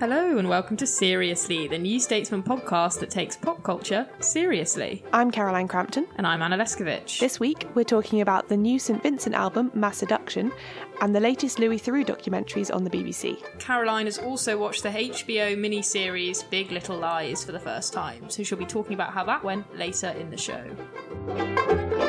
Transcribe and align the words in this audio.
Hello 0.00 0.38
and 0.38 0.48
welcome 0.48 0.76
to 0.76 0.86
Seriously, 0.86 1.66
the 1.66 1.76
New 1.76 1.98
Statesman 1.98 2.44
podcast 2.44 3.00
that 3.00 3.10
takes 3.10 3.36
pop 3.36 3.64
culture 3.64 4.06
seriously. 4.20 5.02
I'm 5.12 5.32
Caroline 5.32 5.66
Crampton. 5.66 6.06
And 6.14 6.24
I'm 6.24 6.40
Anna 6.40 6.56
Leszkiewicz. 6.56 7.18
This 7.18 7.40
week, 7.40 7.66
we're 7.74 7.82
talking 7.82 8.20
about 8.20 8.48
the 8.48 8.56
new 8.56 8.78
St. 8.78 9.02
Vincent 9.02 9.34
album, 9.34 9.72
Masseduction, 9.72 10.52
and 11.00 11.12
the 11.12 11.18
latest 11.18 11.58
Louis 11.58 11.80
Theroux 11.80 12.06
documentaries 12.06 12.72
on 12.72 12.84
the 12.84 12.90
BBC. 12.90 13.42
Caroline 13.58 14.06
has 14.06 14.18
also 14.18 14.56
watched 14.56 14.84
the 14.84 14.90
HBO 14.90 15.56
miniseries 15.56 16.48
Big 16.48 16.70
Little 16.70 16.96
Lies 16.96 17.42
for 17.42 17.50
the 17.50 17.58
first 17.58 17.92
time, 17.92 18.30
so 18.30 18.44
she'll 18.44 18.56
be 18.56 18.64
talking 18.64 18.94
about 18.94 19.12
how 19.12 19.24
that 19.24 19.42
went 19.42 19.76
later 19.76 20.10
in 20.10 20.30
the 20.30 20.36
show. 20.36 22.07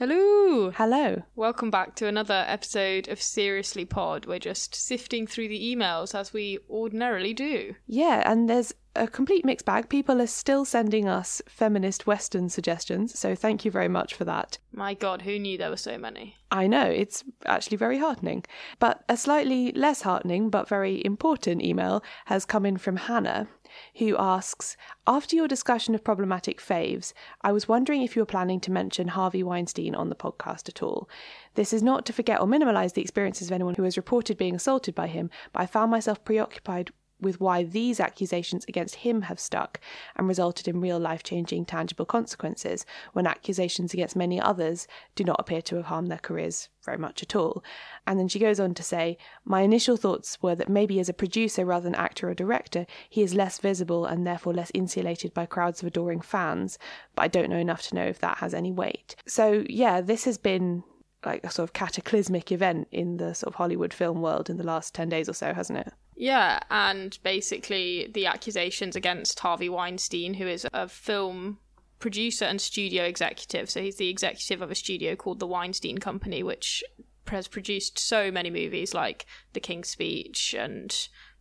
Hello. 0.00 0.70
Hello. 0.70 1.24
Welcome 1.36 1.70
back 1.70 1.94
to 1.96 2.06
another 2.06 2.46
episode 2.48 3.06
of 3.08 3.20
Seriously 3.20 3.84
Pod. 3.84 4.24
We're 4.24 4.38
just 4.38 4.74
sifting 4.74 5.26
through 5.26 5.48
the 5.48 5.76
emails 5.76 6.18
as 6.18 6.32
we 6.32 6.58
ordinarily 6.70 7.34
do. 7.34 7.74
Yeah, 7.86 8.22
and 8.24 8.48
there's 8.48 8.72
a 8.96 9.06
complete 9.06 9.44
mixed 9.44 9.66
bag. 9.66 9.90
People 9.90 10.22
are 10.22 10.26
still 10.26 10.64
sending 10.64 11.06
us 11.06 11.42
feminist 11.46 12.06
Western 12.06 12.48
suggestions, 12.48 13.18
so 13.18 13.34
thank 13.34 13.66
you 13.66 13.70
very 13.70 13.88
much 13.88 14.14
for 14.14 14.24
that. 14.24 14.56
My 14.72 14.94
God, 14.94 15.20
who 15.20 15.38
knew 15.38 15.58
there 15.58 15.68
were 15.68 15.76
so 15.76 15.98
many? 15.98 16.34
I 16.50 16.66
know, 16.66 16.86
it's 16.86 17.22
actually 17.44 17.76
very 17.76 17.98
heartening. 17.98 18.44
But 18.78 19.04
a 19.06 19.18
slightly 19.18 19.70
less 19.72 20.00
heartening 20.00 20.48
but 20.48 20.66
very 20.66 21.04
important 21.04 21.62
email 21.62 22.02
has 22.24 22.46
come 22.46 22.64
in 22.64 22.78
from 22.78 22.96
Hannah, 22.96 23.48
who 23.96 24.16
asks 24.18 24.76
After 25.06 25.36
your 25.36 25.48
discussion 25.48 25.94
of 25.94 26.04
problematic 26.04 26.60
faves, 26.60 27.12
I 27.42 27.52
was 27.52 27.68
wondering 27.68 28.02
if 28.02 28.16
you 28.16 28.22
were 28.22 28.26
planning 28.26 28.60
to 28.60 28.72
mention 28.72 29.08
Harvey 29.08 29.42
Weinstein 29.42 29.94
on 29.94 30.08
the 30.08 30.14
podcast 30.14 30.68
at 30.68 30.82
all. 30.82 31.08
This 31.54 31.72
is 31.72 31.82
not 31.82 32.06
to 32.06 32.12
forget 32.12 32.40
or 32.40 32.46
minimize 32.46 32.92
the 32.92 33.02
experiences 33.02 33.48
of 33.48 33.52
anyone 33.52 33.74
who 33.74 33.82
has 33.84 33.96
reported 33.96 34.36
being 34.36 34.54
assaulted 34.54 34.94
by 34.94 35.06
him, 35.06 35.30
but 35.52 35.62
I 35.62 35.66
found 35.66 35.90
myself 35.90 36.24
preoccupied 36.24 36.90
with 37.20 37.40
why 37.40 37.62
these 37.62 38.00
accusations 38.00 38.64
against 38.68 38.96
him 38.96 39.22
have 39.22 39.40
stuck 39.40 39.80
and 40.16 40.28
resulted 40.28 40.68
in 40.68 40.80
real 40.80 40.98
life 40.98 41.22
changing 41.22 41.64
tangible 41.64 42.04
consequences 42.04 42.86
when 43.12 43.26
accusations 43.26 43.92
against 43.94 44.16
many 44.16 44.40
others 44.40 44.86
do 45.14 45.24
not 45.24 45.40
appear 45.40 45.62
to 45.62 45.76
have 45.76 45.86
harmed 45.86 46.10
their 46.10 46.18
careers 46.18 46.68
very 46.84 46.98
much 46.98 47.22
at 47.22 47.36
all. 47.36 47.62
And 48.06 48.18
then 48.18 48.28
she 48.28 48.38
goes 48.38 48.58
on 48.58 48.74
to 48.74 48.82
say, 48.82 49.18
My 49.44 49.62
initial 49.62 49.96
thoughts 49.96 50.40
were 50.42 50.54
that 50.54 50.68
maybe 50.68 50.98
as 51.00 51.08
a 51.08 51.14
producer 51.14 51.64
rather 51.64 51.84
than 51.84 51.94
actor 51.94 52.28
or 52.28 52.34
director, 52.34 52.86
he 53.08 53.22
is 53.22 53.34
less 53.34 53.58
visible 53.58 54.06
and 54.06 54.26
therefore 54.26 54.54
less 54.54 54.70
insulated 54.74 55.34
by 55.34 55.46
crowds 55.46 55.82
of 55.82 55.88
adoring 55.88 56.20
fans, 56.20 56.78
but 57.14 57.22
I 57.22 57.28
don't 57.28 57.50
know 57.50 57.56
enough 57.56 57.82
to 57.88 57.94
know 57.94 58.04
if 58.04 58.18
that 58.20 58.38
has 58.38 58.54
any 58.54 58.72
weight. 58.72 59.16
So, 59.26 59.64
yeah, 59.68 60.00
this 60.00 60.24
has 60.24 60.38
been 60.38 60.84
like 61.24 61.44
a 61.44 61.50
sort 61.50 61.68
of 61.68 61.72
cataclysmic 61.72 62.50
event 62.50 62.88
in 62.90 63.18
the 63.18 63.34
sort 63.34 63.52
of 63.52 63.56
Hollywood 63.56 63.92
film 63.92 64.22
world 64.22 64.48
in 64.48 64.56
the 64.56 64.64
last 64.64 64.94
10 64.94 65.08
days 65.08 65.28
or 65.28 65.34
so, 65.34 65.52
hasn't 65.52 65.78
it? 65.78 65.92
Yeah, 66.20 66.60
and 66.70 67.18
basically 67.22 68.10
the 68.12 68.26
accusations 68.26 68.94
against 68.94 69.40
Harvey 69.40 69.70
Weinstein, 69.70 70.34
who 70.34 70.46
is 70.46 70.66
a 70.70 70.86
film 70.86 71.56
producer 71.98 72.44
and 72.44 72.60
studio 72.60 73.04
executive. 73.04 73.70
So 73.70 73.80
he's 73.80 73.96
the 73.96 74.10
executive 74.10 74.60
of 74.60 74.70
a 74.70 74.74
studio 74.74 75.16
called 75.16 75.38
the 75.38 75.46
Weinstein 75.46 75.96
Company, 75.96 76.42
which 76.42 76.84
has 77.28 77.48
produced 77.48 77.98
so 77.98 78.30
many 78.30 78.50
movies 78.50 78.92
like 78.92 79.24
The 79.54 79.60
King's 79.60 79.88
Speech 79.88 80.54
and 80.58 80.94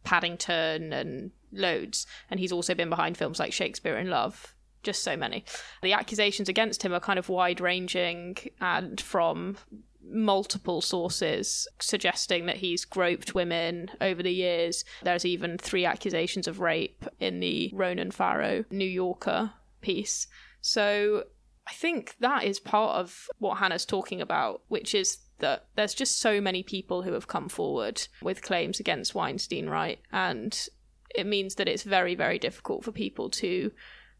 Paddington 0.05 0.93
and 0.93 1.31
loads. 1.51 2.07
And 2.31 2.39
he's 2.39 2.53
also 2.53 2.73
been 2.73 2.89
behind 2.89 3.17
films 3.17 3.37
like 3.37 3.51
Shakespeare 3.51 3.97
in 3.97 4.09
Love. 4.09 4.55
Just 4.81 5.03
so 5.03 5.17
many. 5.17 5.43
The 5.83 5.91
accusations 5.91 6.47
against 6.47 6.83
him 6.83 6.93
are 6.93 7.01
kind 7.01 7.19
of 7.19 7.27
wide 7.27 7.59
ranging 7.59 8.37
and 8.61 9.01
from 9.01 9.57
multiple 10.03 10.81
sources 10.81 11.67
suggesting 11.79 12.45
that 12.45 12.57
he's 12.57 12.85
groped 12.85 13.35
women 13.35 13.91
over 14.01 14.23
the 14.23 14.33
years. 14.33 14.83
There's 15.03 15.25
even 15.25 15.57
three 15.57 15.85
accusations 15.85 16.47
of 16.47 16.59
rape 16.59 17.05
in 17.19 17.39
the 17.39 17.71
Ronan 17.73 18.11
Farrow 18.11 18.65
New 18.71 18.85
Yorker 18.85 19.51
piece. 19.81 20.27
So 20.61 21.25
I 21.67 21.73
think 21.73 22.15
that 22.19 22.43
is 22.43 22.59
part 22.59 22.97
of 22.97 23.27
what 23.37 23.57
Hannah's 23.59 23.85
talking 23.85 24.21
about, 24.21 24.61
which 24.67 24.95
is 24.95 25.19
that 25.39 25.67
there's 25.75 25.93
just 25.93 26.19
so 26.19 26.41
many 26.41 26.63
people 26.63 27.03
who 27.03 27.13
have 27.13 27.27
come 27.27 27.49
forward 27.49 28.07
with 28.21 28.41
claims 28.41 28.79
against 28.79 29.15
Weinstein, 29.15 29.69
right? 29.69 29.99
And 30.11 30.67
it 31.15 31.25
means 31.25 31.55
that 31.55 31.67
it's 31.67 31.83
very, 31.83 32.15
very 32.15 32.39
difficult 32.39 32.83
for 32.83 32.91
people 32.91 33.29
to 33.29 33.71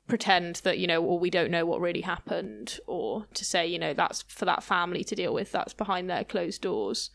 pretend 0.09 0.58
that 0.58 0.80
you 0.80 0.88
know 0.88 1.02
or 1.02 1.18
we 1.18 1.30
don't 1.30 1.52
know 1.52 1.66
what 1.66 1.80
really 1.80 2.02
happened 2.02 2.80
or 2.88 3.25
to 3.34 3.46
say 3.46 3.66
you 3.66 3.80
know 3.80 3.94
that's 3.94 4.24
for 4.24 4.44
that 4.44 4.64
family 4.64 5.03
to 5.03 5.16
deal 5.16 5.34
with 5.34 5.52
that's 5.52 5.74
behind 5.74 6.09
their 6.09 6.24
closed 6.24 6.62
doors 6.62 7.12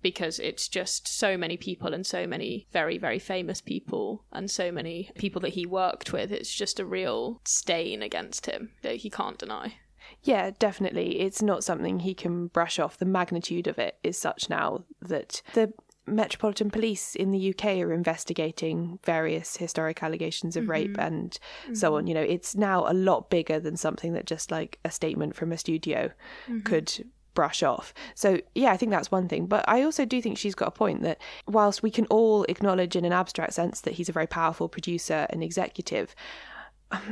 because 0.00 0.38
it's 0.38 0.68
just 0.68 1.06
so 1.06 1.36
many 1.36 1.56
people 1.56 1.92
and 1.92 2.06
so 2.06 2.26
many 2.26 2.66
very 2.72 2.98
very 2.98 3.18
famous 3.18 3.60
people 3.60 4.24
and 4.32 4.50
so 4.50 4.72
many 4.72 5.10
people 5.16 5.40
that 5.40 5.54
he 5.54 5.66
worked 5.66 6.12
with 6.12 6.32
it's 6.32 6.54
just 6.54 6.80
a 6.80 6.86
real 6.86 7.40
stain 7.44 8.02
against 8.02 8.46
him 8.46 8.70
that 8.82 8.96
he 8.96 9.10
can't 9.10 9.38
deny 9.38 9.74
yeah, 10.22 10.52
definitely. 10.58 11.20
It's 11.20 11.42
not 11.42 11.62
something 11.62 12.00
he 12.00 12.14
can 12.14 12.46
brush 12.46 12.78
off. 12.78 12.96
The 12.96 13.04
magnitude 13.04 13.66
of 13.66 13.78
it 13.78 13.98
is 14.02 14.18
such 14.18 14.48
now 14.48 14.84
that 15.02 15.42
the 15.52 15.72
Metropolitan 16.14 16.70
Police 16.70 17.14
in 17.14 17.30
the 17.30 17.50
UK 17.50 17.78
are 17.78 17.92
investigating 17.92 18.98
various 19.04 19.56
historic 19.56 20.02
allegations 20.02 20.56
of 20.56 20.62
mm-hmm. 20.62 20.70
rape 20.70 20.98
and 20.98 21.38
mm-hmm. 21.64 21.74
so 21.74 21.96
on. 21.96 22.06
You 22.06 22.14
know, 22.14 22.22
it's 22.22 22.56
now 22.56 22.90
a 22.90 22.94
lot 22.94 23.30
bigger 23.30 23.60
than 23.60 23.76
something 23.76 24.12
that 24.14 24.26
just 24.26 24.50
like 24.50 24.78
a 24.84 24.90
statement 24.90 25.36
from 25.36 25.52
a 25.52 25.58
studio 25.58 26.10
mm-hmm. 26.46 26.60
could 26.60 27.04
brush 27.34 27.62
off. 27.62 27.94
So, 28.16 28.40
yeah, 28.54 28.72
I 28.72 28.76
think 28.76 28.90
that's 28.90 29.12
one 29.12 29.28
thing. 29.28 29.46
But 29.46 29.64
I 29.68 29.82
also 29.82 30.04
do 30.04 30.20
think 30.20 30.38
she's 30.38 30.56
got 30.56 30.68
a 30.68 30.72
point 30.72 31.02
that 31.02 31.20
whilst 31.46 31.84
we 31.84 31.90
can 31.90 32.06
all 32.06 32.42
acknowledge 32.48 32.96
in 32.96 33.04
an 33.04 33.12
abstract 33.12 33.54
sense 33.54 33.82
that 33.82 33.94
he's 33.94 34.08
a 34.08 34.12
very 34.12 34.26
powerful 34.26 34.68
producer 34.68 35.26
and 35.30 35.42
executive, 35.42 36.16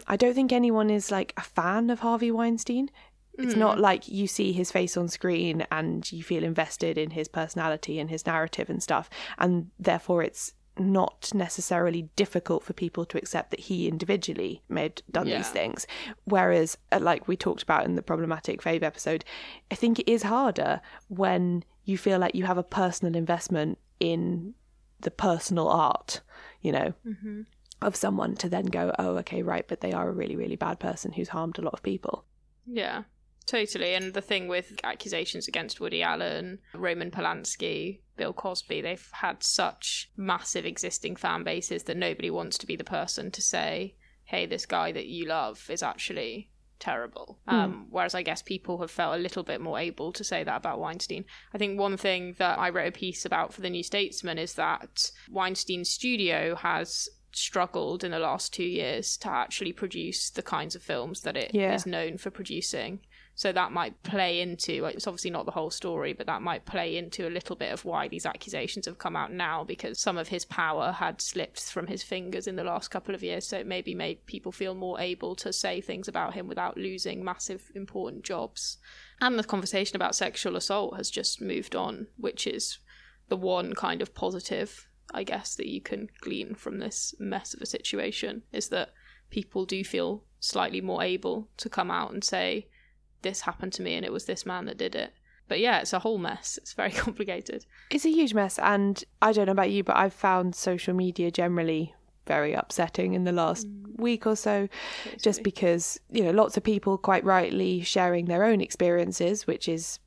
I 0.07 0.17
don't 0.17 0.35
think 0.35 0.53
anyone 0.53 0.91
is 0.91 1.11
like 1.11 1.33
a 1.37 1.43
fan 1.43 1.91
of 1.91 2.01
Harvey 2.01 2.31
Weinstein. 2.31 2.91
It's 3.39 3.55
mm. 3.55 3.59
not 3.59 3.79
like 3.79 4.09
you 4.09 4.27
see 4.27 4.53
his 4.53 4.71
face 4.71 4.97
on 4.97 5.09
screen 5.09 5.67
and 5.71 6.11
you 6.11 6.23
feel 6.23 6.45
invested 6.45 6.97
in 6.97 7.11
his 7.11 7.29
personality 7.29 7.99
and 7.99 8.11
his 8.11 8.25
narrative 8.27 8.71
and 8.71 8.83
stuff. 8.83 9.11
And 9.39 9.71
therefore, 9.79 10.23
it's 10.23 10.53
not 10.79 11.31
necessarily 11.35 12.03
difficult 12.17 12.63
for 12.63 12.73
people 12.73 13.05
to 13.07 13.19
accept 13.19 13.51
that 13.51 13.61
he 13.61 13.89
individually 13.89 14.63
made 14.69 15.03
done 15.11 15.27
yeah. 15.27 15.39
these 15.39 15.49
things. 15.49 15.87
Whereas, 16.25 16.77
uh, 16.93 16.99
like 17.01 17.29
we 17.29 17.37
talked 17.37 17.63
about 17.63 17.85
in 17.85 17.95
the 17.95 18.03
problematic 18.03 18.63
fave 18.63 18.83
episode, 18.83 19.25
I 19.71 19.75
think 19.75 19.99
it 19.99 20.11
is 20.11 20.23
harder 20.23 20.81
when 21.09 21.65
you 21.85 21.97
feel 21.97 22.19
like 22.19 22.35
you 22.35 22.45
have 22.45 22.59
a 22.59 22.63
personal 22.63 23.17
investment 23.17 23.79
in 24.01 24.55
the 25.01 25.11
personal 25.11 25.69
art, 25.69 26.21
you 26.61 26.73
know. 26.73 26.93
Mm-hmm. 27.07 27.43
Of 27.83 27.95
someone 27.95 28.37
to 28.37 28.49
then 28.49 28.65
go, 28.65 28.91
oh, 28.99 29.19
okay, 29.19 29.43
right, 29.43 29.69
but 29.69 29.83
they 29.83 29.93
are 29.93 30.09
a 30.09 30.13
really, 30.13 30.35
really 30.35 30.57
bad 30.57 30.81
person 30.81 31.13
who's 31.13 31.29
harmed 31.29 31.59
a 31.59 31.63
lot 31.63 31.75
of 31.75 31.83
people. 31.83 32.25
Yeah. 32.67 33.03
Totally. 33.47 33.95
And 33.95 34.13
the 34.13 34.21
thing 34.21 34.49
with 34.49 34.73
accusations 34.83 35.47
against 35.47 35.81
Woody 35.81 36.03
Allen, 36.03 36.59
Roman 36.75 37.11
Polanski, 37.11 38.01
Bill 38.17 38.33
Cosby, 38.33 38.81
they've 38.81 39.09
had 39.13 39.43
such 39.43 40.11
massive 40.17 40.67
existing 40.67 41.17
fan 41.17 41.45
bases 41.45 41.85
that 41.85 41.97
nobody 41.97 42.31
wants 42.31 42.59
to 42.59 42.67
be 42.67 42.75
the 42.77 42.85
person 42.85 43.31
to 43.31 43.41
say, 43.41 43.95
hey, 44.25 44.47
this 44.47 44.67
guy 44.67 44.91
that 44.93 45.07
you 45.07 45.27
love 45.27 45.65
is 45.71 45.83
actually 45.83 46.51
terrible. 46.79 47.39
Um, 47.47 47.87
whereas 47.91 48.15
I 48.15 48.23
guess 48.23 48.43
people 48.43 48.79
have 48.81 48.91
felt 48.91 49.15
a 49.15 49.23
little 49.23 49.43
bit 49.43 49.61
more 49.61 49.79
able 49.79 50.13
to 50.13 50.25
say 50.25 50.43
that 50.45 50.57
about 50.57 50.81
Weinstein. 50.81 51.25
I 51.55 51.59
think 51.59 51.79
one 51.79 51.97
thing 51.97 52.35
that 52.39 52.59
I 52.59 52.69
wrote 52.71 52.89
a 52.89 52.93
piece 52.93 53.25
about 53.25 53.55
for 53.55 53.61
the 53.61 53.71
New 53.71 53.83
Statesman 53.83 54.39
is 54.39 54.55
that 54.55 55.11
Weinstein's 55.31 55.89
studio 55.89 56.55
has 56.57 57.09
struggled 57.33 58.03
in 58.03 58.11
the 58.11 58.19
last 58.19 58.53
two 58.53 58.65
years 58.65 59.17
to 59.19 59.31
actually 59.31 59.73
produce 59.73 60.31
the 60.31 60.43
kinds 60.43 60.75
of 60.75 60.83
films 60.83 61.21
that 61.21 61.37
it 61.37 61.51
is 61.55 61.55
Yeah. 61.55 61.79
known 61.87 62.19
for 62.19 62.31
producing. 62.31 63.01
So 63.37 63.53
that 63.53 63.71
might 63.71 64.03
play 64.03 64.41
into 64.41 64.81
like, 64.81 64.95
it's 64.95 65.07
obviously 65.07 65.31
not 65.31 65.45
the 65.45 65.53
whole 65.53 65.71
story, 65.71 66.15
but 66.15 66.27
that 66.27 66.41
might 66.41 66.65
play 66.65 66.97
into 66.97 67.29
a 67.29 67.31
little 67.31 67.55
bit 67.55 67.71
of 67.71 67.85
why 67.85 68.09
these 68.09 68.25
accusations 68.25 68.87
have 68.87 68.97
come 68.97 69.15
out 69.15 69.31
now 69.31 69.63
because 69.63 70.01
some 70.01 70.17
of 70.17 70.29
his 70.29 70.47
power 70.47 70.91
had 70.91 71.21
slipped 71.21 71.61
from 71.61 71.87
his 71.87 72.03
fingers 72.03 72.47
in 72.47 72.57
the 72.57 72.65
last 72.65 72.91
couple 72.91 73.15
of 73.15 73.23
years. 73.23 73.47
So 73.47 73.59
it 73.59 73.67
maybe 73.67 73.95
made 73.95 74.25
people 74.25 74.53
feel 74.53 74.75
more 74.75 74.99
able 74.99 75.35
to 75.37 75.53
say 75.53 75.83
things 75.83 76.09
about 76.09 76.33
him 76.33 76.49
without 76.49 76.79
losing 76.79 77.23
massive 77.23 77.71
important 77.75 78.25
jobs. 78.25 78.79
And 79.21 79.39
the 79.39 79.45
conversation 79.45 79.97
about 79.97 80.15
sexual 80.15 80.57
assault 80.57 80.97
has 80.97 81.11
just 81.11 81.43
moved 81.43 81.77
on, 81.77 82.07
which 82.17 82.47
is 82.47 82.79
the 83.29 83.37
one 83.37 83.75
kind 83.75 84.01
of 84.01 84.15
positive, 84.15 84.89
I 85.13 85.25
guess, 85.25 85.57
that 85.57 85.69
you 85.69 85.83
can 85.83 86.09
glean 86.23 86.55
from 86.55 86.79
this 86.79 87.15
mess 87.19 87.53
of 87.53 87.61
a 87.61 87.67
situation 87.67 88.45
is 88.51 88.71
that 88.71 88.95
people 89.29 89.67
do 89.67 89.85
feel 89.85 90.25
slightly 90.41 90.81
more 90.81 91.03
able 91.03 91.49
to 91.59 91.69
come 91.69 91.91
out 91.91 92.15
and 92.15 92.25
say, 92.25 92.69
this 93.27 93.41
happened 93.43 93.73
to 93.75 93.83
me 93.83 93.95
and 93.95 94.05
it 94.05 94.13
was 94.13 94.25
this 94.25 94.47
man 94.47 94.67
that 94.67 94.79
did 94.79 94.95
it. 94.95 95.13
But 95.49 95.61
yeah, 95.61 95.81
it's 95.81 95.93
a 95.93 95.99
whole 95.99 96.19
mess. 96.19 96.59
It's 96.61 96.73
very 96.73 96.91
complicated. 97.05 97.67
It's 97.91 98.05
a 98.05 98.11
huge 98.11 98.35
mess, 98.35 98.59
and 98.59 99.03
I 99.23 99.33
don't 99.33 99.47
know 99.47 99.53
about 99.53 99.71
you, 99.71 99.85
but 99.85 99.97
I've 99.97 100.13
found 100.13 100.55
social 100.55 100.95
media 100.95 101.31
generally 101.31 101.95
very 102.27 102.53
upsetting 102.53 103.15
in 103.15 103.23
the 103.23 103.33
last 103.33 103.69
mm. 103.69 103.99
week 104.01 104.27
or 104.27 104.35
so, 104.35 104.69
just 105.23 105.45
because, 105.45 106.01
you 106.11 106.25
know, 106.25 106.33
lots 106.33 106.57
of 106.57 106.65
people 106.65 106.99
quite 106.99 107.25
rightly 107.25 107.83
sharing 107.83 108.25
their 108.25 108.43
own 108.43 108.61
experiences, 108.61 109.47
which 109.47 109.69
is 109.69 110.01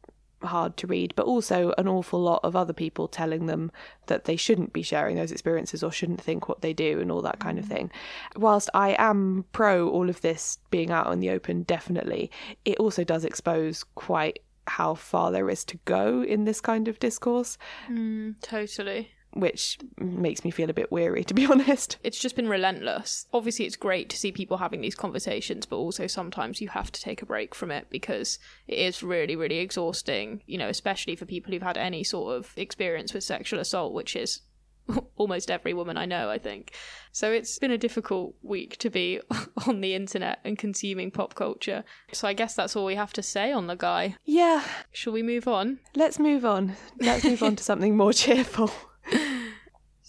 hard 0.44 0.78
to 0.78 0.88
read, 0.88 1.14
but 1.16 1.26
also 1.26 1.74
an 1.78 1.88
awful 1.88 2.20
lot 2.20 2.40
of 2.44 2.56
other 2.56 2.74
people 2.74 3.08
telling 3.08 3.46
them 3.46 3.72
that 4.08 4.26
they 4.26 4.36
shouldn't 4.36 4.74
be 4.74 4.82
sharing 4.82 5.16
those 5.16 5.32
experiences 5.32 5.84
or 5.84 5.92
shouldn't 5.92 6.22
think 6.22 6.48
what 6.48 6.62
they 6.62 6.74
do 6.74 7.00
and 7.00 7.12
all 7.12 7.22
that 7.22 7.40
kind 7.40 7.60
of 7.60 7.66
mm. 7.66 7.70
thing. 7.70 7.92
Whilst 8.36 8.70
I 8.74 8.96
am 8.98 9.46
pro 9.52 9.90
all 9.90 10.10
of 10.10 10.22
this 10.22 10.60
being 10.72 10.92
out 10.92 11.12
in 11.12 11.20
the 11.20 11.30
open, 11.30 11.64
definitely, 11.64 12.32
it 12.66 12.78
also 12.78 13.04
does 13.04 13.26
expose 13.26 13.84
quite 13.96 14.40
how 14.68 14.94
far 14.94 15.32
there 15.32 15.50
is 15.50 15.66
to 15.66 15.80
go 15.86 16.24
in 16.24 16.46
this 16.46 16.62
kind 16.62 16.88
of 16.88 17.00
discourse, 17.00 17.58
mm, 17.90 18.36
Totally. 18.42 19.10
Which 19.34 19.78
makes 19.98 20.44
me 20.44 20.52
feel 20.52 20.70
a 20.70 20.74
bit 20.74 20.92
weary, 20.92 21.24
to 21.24 21.34
be 21.34 21.46
honest. 21.52 21.98
It's 22.04 22.20
just 22.20 22.36
been 22.36 22.50
relentless. 22.50 23.28
Obviously, 23.34 23.66
it's 23.66 23.76
great 23.76 24.10
to 24.10 24.18
see 24.18 24.32
people 24.32 24.58
having 24.58 24.82
these 24.82 24.96
conversations, 24.96 25.66
but 25.66 25.78
also 25.78 26.08
sometimes 26.08 26.62
you 26.62 26.70
have 26.70 26.92
to 26.92 27.02
take 27.02 27.22
a 27.22 27.26
break 27.26 27.54
from 27.54 27.72
it 27.72 27.88
because 27.90 28.40
it 28.68 28.78
is 28.80 29.04
really, 29.04 29.36
really 29.36 29.60
exhausting, 29.60 30.42
you 30.48 30.58
know, 30.58 30.68
especially 30.70 31.16
for 31.16 31.26
people 31.26 31.52
who've 31.54 31.62
had 31.62 31.78
any 31.78 32.04
sort 32.04 32.36
of 32.38 32.52
experience 32.58 33.14
with 33.14 33.24
sexual 33.24 33.60
assault, 33.60 33.94
which 33.94 34.16
is 34.16 34.42
almost 35.18 35.52
every 35.52 35.74
woman 35.74 35.98
I 35.98 36.06
know, 36.06 36.30
I 36.32 36.40
think. 36.40 36.74
So 37.12 37.32
it's 37.32 37.60
been 37.60 37.72
a 37.72 37.78
difficult 37.78 38.34
week 38.42 38.78
to 38.78 38.90
be 38.90 39.22
on 39.68 39.82
the 39.82 39.94
internet 39.94 40.40
and 40.44 40.58
consuming 40.58 41.12
pop 41.12 41.36
culture. 41.36 41.84
So 42.14 42.28
I 42.28 42.34
guess 42.34 42.56
that's 42.56 42.76
all 42.76 42.86
we 42.86 42.96
have 42.96 43.14
to 43.14 43.24
say 43.24 43.52
on 43.52 43.68
the 43.68 43.76
guy. 43.76 44.16
Yeah, 44.26 44.64
Shall 44.92 45.14
we 45.14 45.22
move 45.22 45.48
on? 45.48 45.80
let's 45.96 46.18
move 46.18 46.44
on. 46.46 46.76
Let's 47.00 47.24
move 47.24 47.44
on 47.44 47.56
to 47.58 47.64
something 47.64 47.96
more 47.96 48.14
cheerful. 48.14 48.72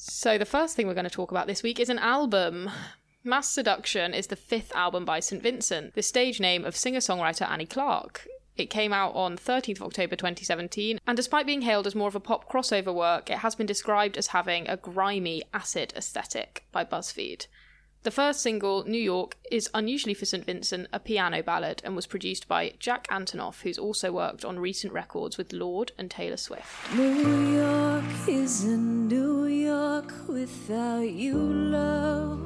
So, 0.02 0.38
the 0.38 0.46
first 0.46 0.74
thing 0.76 0.86
we're 0.86 0.94
going 0.94 1.04
to 1.04 1.10
talk 1.10 1.30
about 1.30 1.46
this 1.46 1.62
week 1.62 1.78
is 1.78 1.90
an 1.90 1.98
album. 1.98 2.70
Masseduction 3.22 4.16
is 4.16 4.28
the 4.28 4.34
fifth 4.34 4.74
album 4.74 5.04
by 5.04 5.20
St. 5.20 5.42
Vincent, 5.42 5.92
the 5.92 6.00
stage 6.00 6.40
name 6.40 6.64
of 6.64 6.74
singer 6.74 7.00
songwriter 7.00 7.46
Annie 7.46 7.66
Clark. 7.66 8.26
It 8.56 8.70
came 8.70 8.94
out 8.94 9.14
on 9.14 9.36
13th 9.36 9.76
of 9.76 9.82
October 9.82 10.16
2017, 10.16 11.00
and 11.06 11.16
despite 11.18 11.44
being 11.44 11.60
hailed 11.60 11.86
as 11.86 11.94
more 11.94 12.08
of 12.08 12.14
a 12.14 12.20
pop 12.20 12.50
crossover 12.50 12.94
work, 12.94 13.28
it 13.28 13.40
has 13.40 13.54
been 13.54 13.66
described 13.66 14.16
as 14.16 14.28
having 14.28 14.66
a 14.70 14.78
grimy 14.78 15.42
acid 15.52 15.92
aesthetic 15.94 16.64
by 16.72 16.82
BuzzFeed. 16.82 17.46
The 18.02 18.10
first 18.10 18.40
single, 18.40 18.84
New 18.84 19.00
York, 19.00 19.36
is 19.50 19.68
unusually 19.74 20.14
for 20.14 20.24
St. 20.24 20.46
Vincent 20.46 20.88
a 20.90 20.98
piano 20.98 21.42
ballad 21.42 21.82
and 21.84 21.94
was 21.94 22.06
produced 22.06 22.48
by 22.48 22.72
Jack 22.78 23.06
Antonoff, 23.08 23.60
who's 23.60 23.76
also 23.76 24.10
worked 24.10 24.42
on 24.42 24.58
recent 24.58 24.94
records 24.94 25.36
with 25.36 25.52
Lorde 25.52 25.92
and 25.98 26.10
Taylor 26.10 26.38
Swift. 26.38 26.94
New 26.94 27.58
York 27.58 28.04
isn't 28.26 29.08
New 29.08 29.44
York 29.44 30.14
without 30.26 31.10
you, 31.10 31.36
love. 31.36 32.40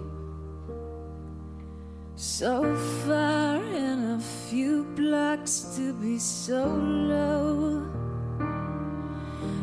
So 2.16 2.74
far 3.06 3.62
and 3.62 4.20
a 4.20 4.24
few 4.24 4.82
blocks 4.96 5.76
to 5.76 5.92
be 5.92 6.18
so 6.18 6.66
low. 6.66 7.86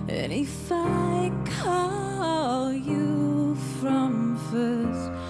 And 0.08 0.32
if 0.32 0.72
I 0.72 1.34
call 1.62 2.72
you 2.72 3.56
from 3.82 4.22
First 4.52 5.21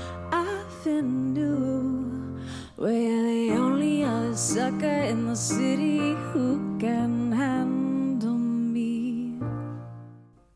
Avenue, 0.81 2.39
where 2.75 2.91
you're 2.91 3.23
the 3.23 3.61
only 3.61 4.03
other 4.03 4.35
sucker 4.35 4.87
in 4.87 5.27
the 5.27 5.35
city 5.35 6.15
who 6.31 6.79
can 6.79 7.31
handle 7.31 8.33
me. 8.33 9.39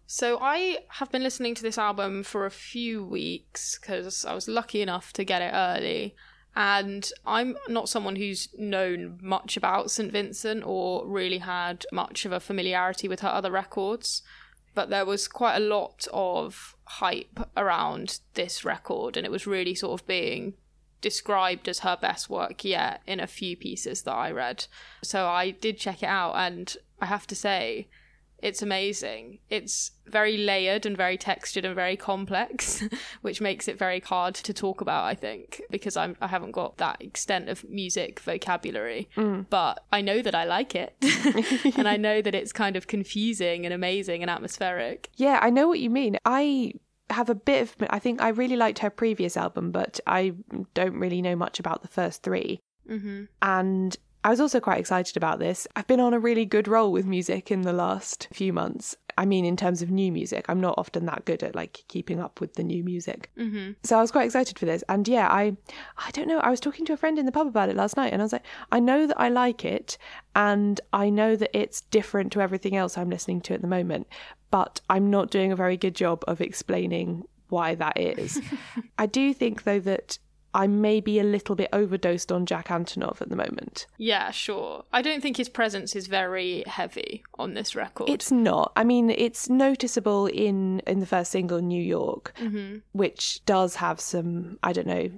So 0.07 0.39
I 0.41 0.79
have 0.87 1.11
been 1.11 1.21
listening 1.21 1.53
to 1.55 1.61
this 1.61 1.77
album 1.77 2.23
for 2.23 2.47
a 2.47 2.51
few 2.51 3.03
weeks 3.03 3.77
because 3.79 4.25
I 4.25 4.33
was 4.33 4.47
lucky 4.47 4.81
enough 4.81 5.13
to 5.13 5.23
get 5.23 5.43
it 5.43 5.51
early. 5.53 6.15
And 6.55 7.07
I'm 7.27 7.55
not 7.67 7.87
someone 7.87 8.15
who's 8.15 8.49
known 8.57 9.19
much 9.21 9.57
about 9.57 9.91
St. 9.91 10.11
Vincent 10.11 10.63
or 10.65 11.05
really 11.05 11.39
had 11.39 11.85
much 11.91 12.25
of 12.25 12.31
a 12.31 12.39
familiarity 12.39 13.07
with 13.07 13.19
her 13.19 13.29
other 13.29 13.51
records. 13.51 14.23
But 14.73 14.89
there 14.89 15.05
was 15.05 15.27
quite 15.27 15.57
a 15.57 15.59
lot 15.59 16.07
of 16.11 16.74
hype 16.85 17.49
around 17.57 18.19
this 18.33 18.63
record, 18.63 19.17
and 19.17 19.25
it 19.25 19.31
was 19.31 19.47
really 19.47 19.75
sort 19.75 19.99
of 19.99 20.07
being 20.07 20.53
described 21.01 21.67
as 21.67 21.79
her 21.79 21.97
best 21.99 22.29
work 22.29 22.63
yet 22.63 23.01
in 23.05 23.19
a 23.19 23.27
few 23.27 23.55
pieces 23.55 24.03
that 24.03 24.13
I 24.13 24.31
read. 24.31 24.65
So 25.03 25.27
I 25.27 25.51
did 25.51 25.77
check 25.77 26.03
it 26.03 26.07
out, 26.07 26.33
and 26.35 26.75
I 26.99 27.05
have 27.07 27.27
to 27.27 27.35
say, 27.35 27.87
it's 28.39 28.61
amazing. 28.61 29.39
It's 29.49 29.91
very 30.05 30.37
layered 30.37 30.85
and 30.85 30.95
very 30.95 31.17
textured 31.17 31.65
and 31.65 31.73
very 31.73 31.97
complex, 31.97 32.83
which 33.21 33.41
makes 33.41 33.67
it 33.67 33.77
very 33.77 33.99
hard 33.99 34.35
to 34.35 34.53
talk 34.53 34.81
about, 34.81 35.05
I 35.05 35.15
think, 35.15 35.61
because 35.69 35.97
I'm 35.97 36.15
I 36.21 36.27
haven't 36.27 36.51
got 36.51 36.77
that 36.77 37.01
extent 37.01 37.49
of 37.49 37.67
music 37.69 38.19
vocabulary. 38.19 39.09
But 39.49 39.83
I 39.91 40.01
know 40.01 40.21
that 40.21 40.35
I 40.35 40.45
like 40.45 40.75
it. 40.75 40.95
and 41.77 41.87
I 41.87 41.97
know 41.97 42.21
that 42.21 42.35
it's 42.35 42.51
kind 42.51 42.75
of 42.75 42.87
confusing 42.87 43.65
and 43.65 43.73
amazing 43.73 44.21
and 44.21 44.29
atmospheric. 44.29 45.09
Yeah, 45.15 45.39
I 45.41 45.49
know 45.49 45.67
what 45.67 45.79
you 45.79 45.89
mean. 45.89 46.17
I 46.25 46.73
have 47.09 47.29
a 47.29 47.35
bit 47.35 47.61
of. 47.63 47.75
I 47.89 47.99
think 47.99 48.21
I 48.21 48.29
really 48.29 48.57
liked 48.57 48.79
her 48.79 48.89
previous 48.89 49.37
album, 49.37 49.71
but 49.71 49.99
I 50.05 50.33
don't 50.73 50.99
really 50.99 51.21
know 51.21 51.35
much 51.35 51.59
about 51.59 51.81
the 51.81 51.87
first 51.87 52.23
3 52.23 52.59
Mm-hmm. 52.89 53.23
And 53.41 53.97
I 54.25 54.29
was 54.29 54.41
also 54.41 54.59
quite 54.59 54.79
excited 54.79 55.15
about 55.17 55.37
this. 55.37 55.67
I've 55.75 55.85
been 55.85 55.99
on 55.99 56.15
a 56.15 56.19
really 56.19 56.45
good 56.45 56.67
roll 56.67 56.91
with 56.91 57.05
music 57.05 57.51
in 57.51 57.61
the 57.61 57.71
last 57.71 58.27
few 58.33 58.51
months. 58.51 58.97
I 59.19 59.25
mean, 59.25 59.45
in 59.45 59.55
terms 59.55 59.83
of 59.83 59.91
new 59.91 60.11
music, 60.11 60.45
I'm 60.49 60.59
not 60.59 60.73
often 60.79 61.05
that 61.05 61.25
good 61.25 61.43
at 61.43 61.53
like 61.53 61.83
keeping 61.89 62.19
up 62.19 62.41
with 62.41 62.55
the 62.55 62.63
new 62.63 62.83
music. 62.83 63.29
Mm-hmm. 63.37 63.73
So 63.83 63.99
I 63.99 64.01
was 64.01 64.11
quite 64.11 64.25
excited 64.25 64.57
for 64.57 64.65
this. 64.65 64.83
And 64.89 65.07
yeah, 65.07 65.27
I, 65.27 65.55
I 65.95 66.09
don't 66.09 66.27
know. 66.27 66.39
I 66.39 66.49
was 66.49 66.59
talking 66.59 66.85
to 66.87 66.93
a 66.93 66.97
friend 66.97 67.19
in 67.19 67.27
the 67.27 67.31
pub 67.31 67.45
about 67.45 67.69
it 67.69 67.75
last 67.75 67.97
night, 67.97 68.13
and 68.13 68.21
I 68.21 68.25
was 68.25 68.33
like, 68.33 68.45
I 68.71 68.79
know 68.79 69.05
that 69.05 69.19
I 69.21 69.29
like 69.29 69.63
it, 69.63 69.95
and 70.35 70.81
I 70.91 71.11
know 71.11 71.35
that 71.35 71.55
it's 71.55 71.81
different 71.81 72.31
to 72.31 72.41
everything 72.41 72.75
else 72.75 72.97
I'm 72.97 73.11
listening 73.11 73.41
to 73.41 73.53
at 73.53 73.61
the 73.61 73.67
moment, 73.67 74.07
but 74.49 74.81
I'm 74.89 75.11
not 75.11 75.29
doing 75.29 75.51
a 75.51 75.55
very 75.55 75.77
good 75.77 75.93
job 75.93 76.23
of 76.27 76.41
explaining 76.41 77.25
why 77.49 77.75
that 77.75 77.99
is. 77.99 78.41
I 78.97 79.05
do 79.05 79.35
think 79.35 79.65
though 79.65 79.79
that 79.81 80.17
I 80.55 80.67
may 80.67 81.01
be 81.01 81.19
a 81.19 81.23
little 81.23 81.55
bit 81.55 81.69
overdosed 81.73 82.31
on 82.31 82.45
Jack 82.45 82.69
Antonoff 82.69 83.21
at 83.21 83.27
the 83.27 83.35
moment. 83.35 83.87
Yeah, 83.97 84.31
sure. 84.31 84.85
I 84.93 85.01
don't 85.01 85.21
think 85.21 85.35
his 85.35 85.49
presence 85.49 85.95
is 85.97 86.07
very 86.07 86.63
heavy 86.65 87.23
on 87.37 87.53
this 87.53 87.75
record. 87.75 88.09
It's 88.09 88.31
not. 88.31 88.71
I 88.77 88.85
mean, 88.85 89.09
it's 89.09 89.49
noticeable 89.49 90.27
in 90.27 90.79
in 90.87 91.01
the 91.01 91.05
first 91.05 91.31
single, 91.31 91.61
New 91.61 91.83
York, 91.83 92.33
mm-hmm. 92.39 92.77
which 92.93 93.43
does 93.45 93.75
have 93.75 93.99
some. 93.99 94.57
I 94.63 94.71
don't 94.71 94.87
know. 94.87 95.09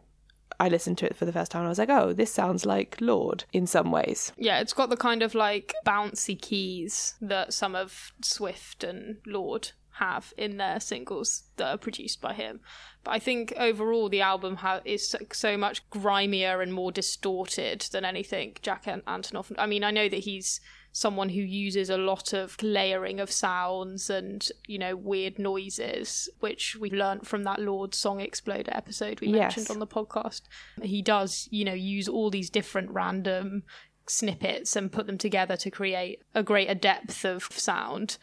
I 0.60 0.70
listened 0.70 0.98
to 1.00 1.06
it 1.06 1.15
for 1.15 1.25
the 1.25 1.34
first 1.34 1.51
time 1.51 1.62
and 1.62 1.67
I 1.67 1.70
was 1.70 1.77
like, 1.77 1.89
oh, 1.89 2.13
this 2.13 2.34
sounds 2.34 2.65
like 2.65 2.98
Lorde 3.00 3.44
in 3.53 3.67
some 3.67 3.91
ways. 3.91 4.32
Yeah, 4.38 4.60
it's 4.60 4.74
got 4.74 4.89
the 4.89 4.98
kind 4.98 5.22
of 5.22 5.36
like 5.36 5.75
bouncy 5.86 6.41
keys 6.41 7.13
that 7.22 7.53
some 7.53 7.75
of 7.75 8.12
Swift 8.24 8.84
and 8.84 9.17
Lorde 9.27 9.70
have 10.00 10.34
in 10.38 10.58
their 10.58 10.80
singles 10.80 11.44
that 11.58 11.68
are 11.68 11.77
produced 11.77 12.22
by 12.22 12.34
him. 12.34 12.60
But 13.04 13.12
I 13.12 13.20
think 13.20 13.54
overall 13.58 14.10
the 14.10 14.22
album 14.22 14.58
ha- 14.58 14.82
is 14.86 15.16
so, 15.32 15.58
much 15.58 15.88
grimier 15.89 16.62
and 16.62 16.74
more 16.74 16.92
distorted 16.92 17.82
than 17.92 18.04
anything 18.06 18.56
Jack 18.62 18.86
Antonoff. 18.86 19.51
I 19.58 19.66
mean, 19.66 19.84
I 19.84 19.92
know 19.92 20.10
that 20.10 20.20
he's 20.20 20.60
someone 20.92 21.30
who 21.30 21.42
uses 21.42 21.89
a 21.92 21.98
lot 21.98 22.34
of 22.34 22.58
layering 22.63 23.20
of 23.20 23.32
sounds 23.32 24.10
and 24.10 24.50
you 24.66 24.80
know 24.80 24.96
weird 24.96 25.38
noises 25.38 26.27
which 26.39 26.75
we 26.80 26.89
learnt 26.89 27.27
from 27.27 27.44
that 27.44 27.60
Lorde 27.60 27.94
song 27.94 28.20
exploder 28.20 28.72
episode 28.74 29.20
we 29.22 29.27
Yes. 29.27 29.56
mentioned 29.56 29.70
on 29.70 29.77
the 29.77 29.86
podcast 29.86 30.42
he 30.82 31.04
does 31.04 31.48
you 31.51 31.63
know 31.66 31.74
use 31.75 32.08
all 32.08 32.32
these 32.32 32.50
different 32.50 32.89
random 32.89 33.62
snippets 34.08 34.75
and 34.75 34.92
put 34.92 35.06
them 35.06 35.18
together 35.20 35.56
to 35.58 35.70
create 35.70 36.24
a 36.34 36.42
greater 36.42 36.74
depth 36.74 37.24
of 37.25 37.44
sound 37.51 38.18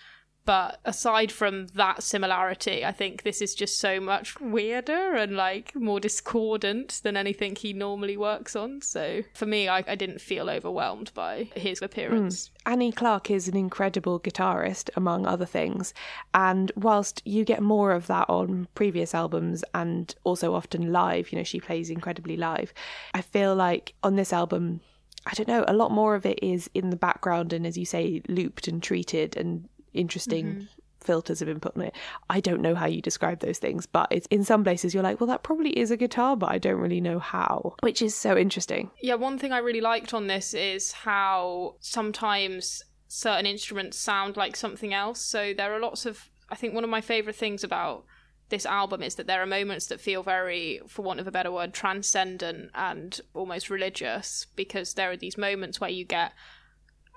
but 0.45 0.81
aside 0.85 1.33
from 1.33 1.69
that 1.69 2.03
similarity, 2.03 2.85
I 2.85 2.93
think 2.93 3.23
this 3.23 3.41
is 3.41 3.55
just 3.55 3.79
so 3.79 4.01
much 4.01 4.41
weirder 4.41 5.15
and 5.15 5.37
like 5.37 5.75
more 5.75 6.01
discordant 6.01 7.01
than 7.03 7.17
anything 7.17 7.57
he 7.57 7.73
normally 7.73 8.17
works 8.17 8.55
on. 8.55 8.83
So 8.83 9.23
for 9.35 9.47
me, 9.47 9.69
I, 9.69 9.85
I 9.87 9.95
didn't 9.95 10.21
feel 10.21 10.51
overwhelmed 10.51 11.13
by 11.15 11.49
his 11.55 11.81
appearance. 11.81 12.49
Hmm. 12.65 12.73
Annie 12.73 12.93
Clark 12.93 13.31
is 13.31 13.49
an 13.49 13.57
incredible 13.57 14.21
guitarist, 14.21 14.91
among 14.97 15.27
other 15.27 15.47
things. 15.47 15.95
And 16.33 16.73
whilst 16.77 17.23
you 17.25 17.45
get 17.45 17.63
more 17.63 17.93
of 17.93 18.07
that 18.09 18.29
on 18.29 18.69
previous 18.75 19.15
albums 19.15 19.65
and 19.75 20.15
also 20.25 20.55
often 20.55 20.93
live, 20.93 21.33
you 21.33 21.39
know, 21.39 21.45
she 21.45 21.61
plays 21.61 21.91
incredibly 21.91 22.37
live, 22.37 22.73
I 23.15 23.21
feel 23.21 23.55
like 23.55 23.95
on 24.03 24.17
this 24.17 24.33
album, 24.33 24.81
I 25.27 25.35
don't 25.35 25.49
know, 25.49 25.65
a 25.67 25.75
lot 25.75 25.91
more 25.91 26.15
of 26.15 26.27
it 26.27 26.39
is 26.43 26.69
in 26.75 26.91
the 26.91 26.97
background 26.97 27.53
and, 27.53 27.67
as 27.67 27.79
you 27.79 27.87
say, 27.87 28.21
looped 28.29 28.69
and 28.69 28.83
treated 28.83 29.37
and 29.37 29.69
interesting. 29.95 30.47
Mm-hmm. 30.47 30.65
Filters 31.01 31.41
have 31.41 31.49
been 31.49 31.61
put 31.61 31.77
on 31.77 31.83
it. 31.83 31.95
I 32.31 32.41
don't 32.41 32.63
know 32.63 32.75
how 32.75 32.87
you 32.87 33.03
describe 33.03 33.41
those 33.41 33.59
things, 33.59 33.85
but 33.85 34.09
it's 34.11 34.27
in 34.29 34.43
some 34.43 34.65
places 34.65 34.95
you're 34.95 35.03
like, 35.03 35.21
well, 35.21 35.29
that 35.29 35.43
probably 35.43 35.79
is 35.79 35.91
a 35.91 35.99
guitar, 35.99 36.35
but 36.35 36.51
I 36.51 36.57
don't 36.57 36.81
really 36.81 37.03
know 37.03 37.19
how, 37.19 37.75
which 37.81 38.01
is 38.01 38.15
so 38.15 38.39
interesting. 38.39 38.91
Yeah, 39.03 39.17
one 39.17 39.39
thing 39.39 39.53
I 39.53 39.59
really 39.59 39.83
liked 39.83 40.15
on 40.15 40.29
this 40.29 40.55
is 40.55 40.93
how 40.93 41.77
sometimes 41.81 42.83
certain 43.07 43.45
instruments 43.45 43.99
sound 43.99 44.39
like 44.39 44.57
something 44.57 44.95
else. 44.95 45.21
So 45.21 45.53
there 45.55 45.75
are 45.75 45.81
lots 45.81 46.07
of, 46.07 46.31
I 46.49 46.55
think 46.55 46.73
one 46.73 46.85
of 46.85 46.91
my 46.91 47.03
favourite 47.03 47.37
things 47.37 47.63
about 47.63 48.07
this 48.49 48.65
album 48.65 49.03
is 49.03 49.17
that 49.17 49.27
there 49.27 49.43
are 49.43 49.47
moments 49.47 49.87
that 49.87 50.01
feel 50.01 50.23
very, 50.23 50.81
for 50.87 51.03
want 51.03 51.21
of 51.21 51.27
a 51.27 51.31
better 51.31 51.53
word, 51.53 51.75
transcendent 51.75 52.71
and 52.75 53.21
almost 53.35 53.69
religious 53.69 54.47
because 54.57 54.95
there 54.95 55.11
are 55.11 55.17
these 55.19 55.37
moments 55.37 55.83
where 55.83 55.91
you 55.91 56.07
get, 56.07 56.33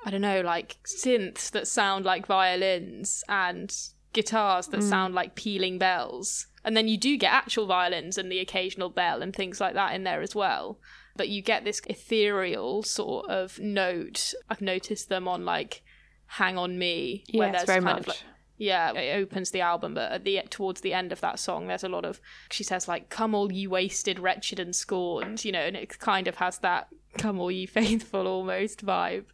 I 0.08 0.10
don't 0.10 0.22
know, 0.22 0.42
like 0.42 0.78
synths 0.86 1.52
that 1.52 1.68
sound 1.68 2.06
like 2.06 2.26
violins 2.26 3.24
and 3.28 3.72
guitars 4.14 4.68
that 4.68 4.80
mm. 4.80 4.90
sound 4.90 5.14
like 5.14 5.36
pealing 5.36 5.78
bells. 5.78 6.48
And 6.64 6.76
then 6.76 6.88
you 6.88 6.98
do 6.98 7.18
get 7.18 7.34
actual 7.34 7.68
violins 7.68 8.18
and 8.18 8.32
the 8.32 8.40
occasional 8.40 8.90
bell 8.90 9.22
and 9.22 9.36
things 9.36 9.62
like 9.62 9.74
that 9.76 9.94
in 9.94 10.04
there 10.04 10.22
as 10.22 10.34
well 10.34 10.80
but 11.18 11.30
you 11.30 11.42
get 11.42 11.66
this 11.66 11.82
ethereal 11.88 12.84
sort 12.84 13.30
of 13.30 13.60
note. 13.60 14.34
I've 14.50 14.62
noticed 14.62 15.10
them 15.10 15.28
on 15.28 15.44
like 15.44 15.82
"Hang 16.28 16.58
on 16.58 16.78
Me," 16.78 17.26
where 17.34 17.52
Yes, 17.52 17.58
there's 17.58 17.66
very 17.66 17.84
kind 17.84 17.98
much. 17.98 18.02
of 18.04 18.08
like 18.08 18.24
yeah, 18.58 18.92
it 18.94 19.22
opens 19.22 19.52
the 19.52 19.62
album, 19.62 19.94
but 19.94 20.12
at 20.12 20.24
the 20.24 20.42
towards 20.50 20.82
the 20.82 20.94
end 20.94 21.12
of 21.12 21.22
that 21.22 21.40
song, 21.40 21.68
there's 21.68 21.84
a 21.84 21.90
lot 21.90 22.06
of 22.06 22.20
she 22.52 22.64
says 22.64 22.88
like 22.88 23.10
"Come 23.10 23.36
all 23.36 23.52
you 23.52 23.70
wasted, 23.70 24.20
wretched 24.20 24.60
and 24.60 24.76
scorned," 24.76 25.46
you 25.46 25.52
know, 25.52 25.62
and 25.62 25.76
it 25.76 26.00
kind 26.00 26.28
of 26.28 26.36
has 26.38 26.58
that 26.60 26.88
"Come 27.18 27.40
all 27.40 27.52
you 27.52 27.68
faithful" 27.68 28.28
almost 28.28 28.86
vibe. 28.86 29.26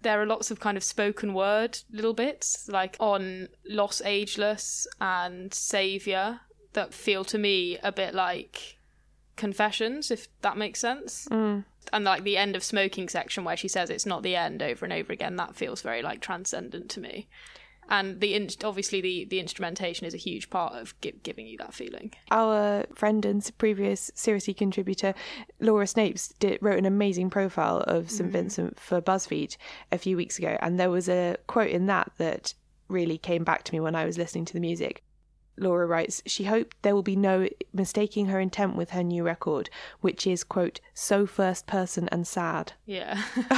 There 0.00 0.20
are 0.20 0.26
lots 0.26 0.50
of 0.50 0.60
kind 0.60 0.76
of 0.76 0.84
spoken 0.84 1.34
word 1.34 1.78
little 1.90 2.14
bits, 2.14 2.68
like 2.68 2.96
on 2.98 3.48
"Los 3.68 4.00
Ageless" 4.02 4.86
and 5.00 5.52
"Savior," 5.52 6.40
that 6.72 6.94
feel 6.94 7.24
to 7.26 7.38
me 7.38 7.76
a 7.82 7.92
bit 7.92 8.14
like 8.14 8.78
confessions, 9.36 10.10
if 10.10 10.28
that 10.40 10.56
makes 10.56 10.80
sense. 10.80 11.28
Mm. 11.30 11.64
And 11.92 12.04
like 12.04 12.24
the 12.24 12.36
end 12.36 12.56
of 12.56 12.62
smoking 12.62 13.08
section 13.08 13.44
where 13.44 13.56
she 13.56 13.68
says 13.68 13.90
it's 13.90 14.06
not 14.06 14.22
the 14.22 14.36
end 14.36 14.62
over 14.62 14.84
and 14.84 14.92
over 14.92 15.12
again, 15.12 15.36
that 15.36 15.54
feels 15.54 15.82
very 15.82 16.02
like 16.02 16.20
transcendent 16.20 16.88
to 16.90 17.00
me. 17.00 17.28
And 17.90 18.20
the 18.20 18.34
in- 18.34 18.48
obviously 18.64 19.00
the 19.00 19.24
the 19.24 19.40
instrumentation 19.40 20.06
is 20.06 20.14
a 20.14 20.18
huge 20.18 20.48
part 20.48 20.74
of 20.74 20.98
gi- 21.00 21.20
giving 21.22 21.46
you 21.46 21.58
that 21.58 21.74
feeling. 21.74 22.12
our 22.30 22.84
friend 22.94 23.24
and 23.26 23.50
previous 23.58 24.10
Seriously 24.14 24.54
contributor, 24.54 25.14
Laura 25.60 25.84
Snapes, 25.86 26.32
did, 26.38 26.58
wrote 26.62 26.78
an 26.78 26.86
amazing 26.86 27.30
profile 27.30 27.78
of 27.86 28.10
St. 28.10 28.28
Mm. 28.28 28.32
Vincent 28.32 28.80
for 28.80 29.00
BuzzFeed 29.00 29.56
a 29.90 29.98
few 29.98 30.16
weeks 30.16 30.38
ago. 30.38 30.56
And 30.60 30.78
there 30.78 30.90
was 30.90 31.08
a 31.08 31.36
quote 31.46 31.70
in 31.70 31.86
that 31.86 32.12
that 32.18 32.54
really 32.88 33.18
came 33.18 33.44
back 33.44 33.64
to 33.64 33.72
me 33.72 33.80
when 33.80 33.94
I 33.94 34.04
was 34.04 34.18
listening 34.18 34.44
to 34.46 34.52
the 34.52 34.60
music. 34.60 35.02
Laura 35.56 35.86
writes, 35.86 36.22
she 36.24 36.44
hoped 36.44 36.80
there 36.82 36.94
will 36.94 37.02
be 37.02 37.16
no 37.16 37.46
mistaking 37.72 38.26
her 38.26 38.40
intent 38.40 38.76
with 38.76 38.90
her 38.90 39.02
new 39.02 39.22
record, 39.22 39.68
which 40.00 40.26
is, 40.26 40.42
quote, 40.42 40.80
so 40.94 41.26
first 41.26 41.66
person 41.66 42.08
and 42.10 42.26
sad. 42.26 42.72
Yeah. 42.86 43.22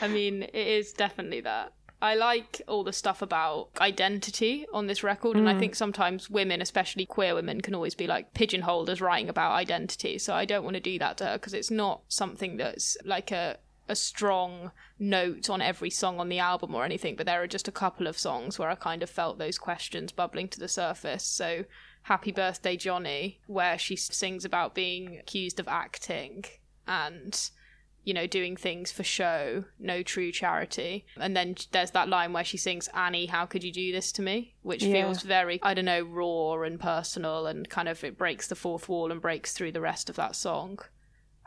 I 0.00 0.08
mean, 0.08 0.42
it 0.42 0.66
is 0.66 0.92
definitely 0.92 1.40
that. 1.42 1.72
I 2.02 2.14
like 2.14 2.62
all 2.66 2.82
the 2.82 2.92
stuff 2.92 3.20
about 3.20 3.68
identity 3.78 4.66
on 4.72 4.86
this 4.86 5.02
record, 5.02 5.36
and 5.36 5.48
I 5.48 5.52
hmm. 5.52 5.60
think 5.60 5.74
sometimes 5.74 6.30
women, 6.30 6.62
especially 6.62 7.04
queer 7.04 7.34
women, 7.34 7.60
can 7.60 7.74
always 7.74 7.94
be 7.94 8.06
like 8.06 8.32
pigeonholed 8.32 8.88
as 8.88 9.00
writing 9.02 9.28
about 9.28 9.52
identity. 9.52 10.18
So 10.18 10.34
I 10.34 10.46
don't 10.46 10.64
want 10.64 10.74
to 10.74 10.80
do 10.80 10.98
that 10.98 11.18
to 11.18 11.26
her 11.26 11.32
because 11.34 11.52
it's 11.52 11.70
not 11.70 12.02
something 12.08 12.56
that's 12.56 12.96
like 13.04 13.30
a 13.30 13.58
a 13.90 13.96
strong 13.96 14.70
note 15.00 15.50
on 15.50 15.60
every 15.60 15.90
song 15.90 16.20
on 16.20 16.28
the 16.28 16.38
album 16.38 16.74
or 16.76 16.84
anything, 16.84 17.16
but 17.16 17.26
there 17.26 17.42
are 17.42 17.48
just 17.48 17.66
a 17.66 17.72
couple 17.72 18.06
of 18.06 18.16
songs 18.16 18.56
where 18.56 18.70
I 18.70 18.76
kind 18.76 19.02
of 19.02 19.10
felt 19.10 19.38
those 19.38 19.58
questions 19.58 20.12
bubbling 20.12 20.46
to 20.48 20.60
the 20.60 20.68
surface. 20.68 21.24
So 21.24 21.64
Happy 22.02 22.30
Birthday 22.30 22.76
Johnny, 22.76 23.40
where 23.48 23.76
she 23.78 23.96
sings 23.96 24.44
about 24.44 24.76
being 24.76 25.18
accused 25.18 25.58
of 25.58 25.66
acting 25.66 26.44
and 26.86 27.50
you 28.04 28.14
know, 28.14 28.26
doing 28.26 28.56
things 28.56 28.90
for 28.90 29.02
show, 29.04 29.64
no 29.78 30.02
true 30.02 30.32
charity. 30.32 31.04
And 31.18 31.36
then 31.36 31.54
there's 31.70 31.90
that 31.90 32.08
line 32.08 32.32
where 32.32 32.44
she 32.44 32.56
sings, 32.56 32.88
Annie, 32.94 33.26
how 33.26 33.44
could 33.46 33.62
you 33.62 33.72
do 33.72 33.92
this 33.92 34.10
to 34.12 34.22
me? 34.22 34.54
Which 34.62 34.82
Yeah. 34.82 34.92
feels 35.04 35.22
very, 35.22 35.60
I 35.62 35.74
don't 35.74 35.84
know, 35.84 36.02
raw 36.02 36.62
and 36.62 36.80
personal 36.80 37.46
and 37.46 37.68
kind 37.68 37.88
of 37.88 38.02
it 38.02 38.16
breaks 38.16 38.48
the 38.48 38.54
fourth 38.54 38.88
wall 38.88 39.12
and 39.12 39.20
breaks 39.20 39.52
through 39.52 39.72
the 39.72 39.80
rest 39.82 40.08
of 40.08 40.16
that 40.16 40.34
song. 40.34 40.78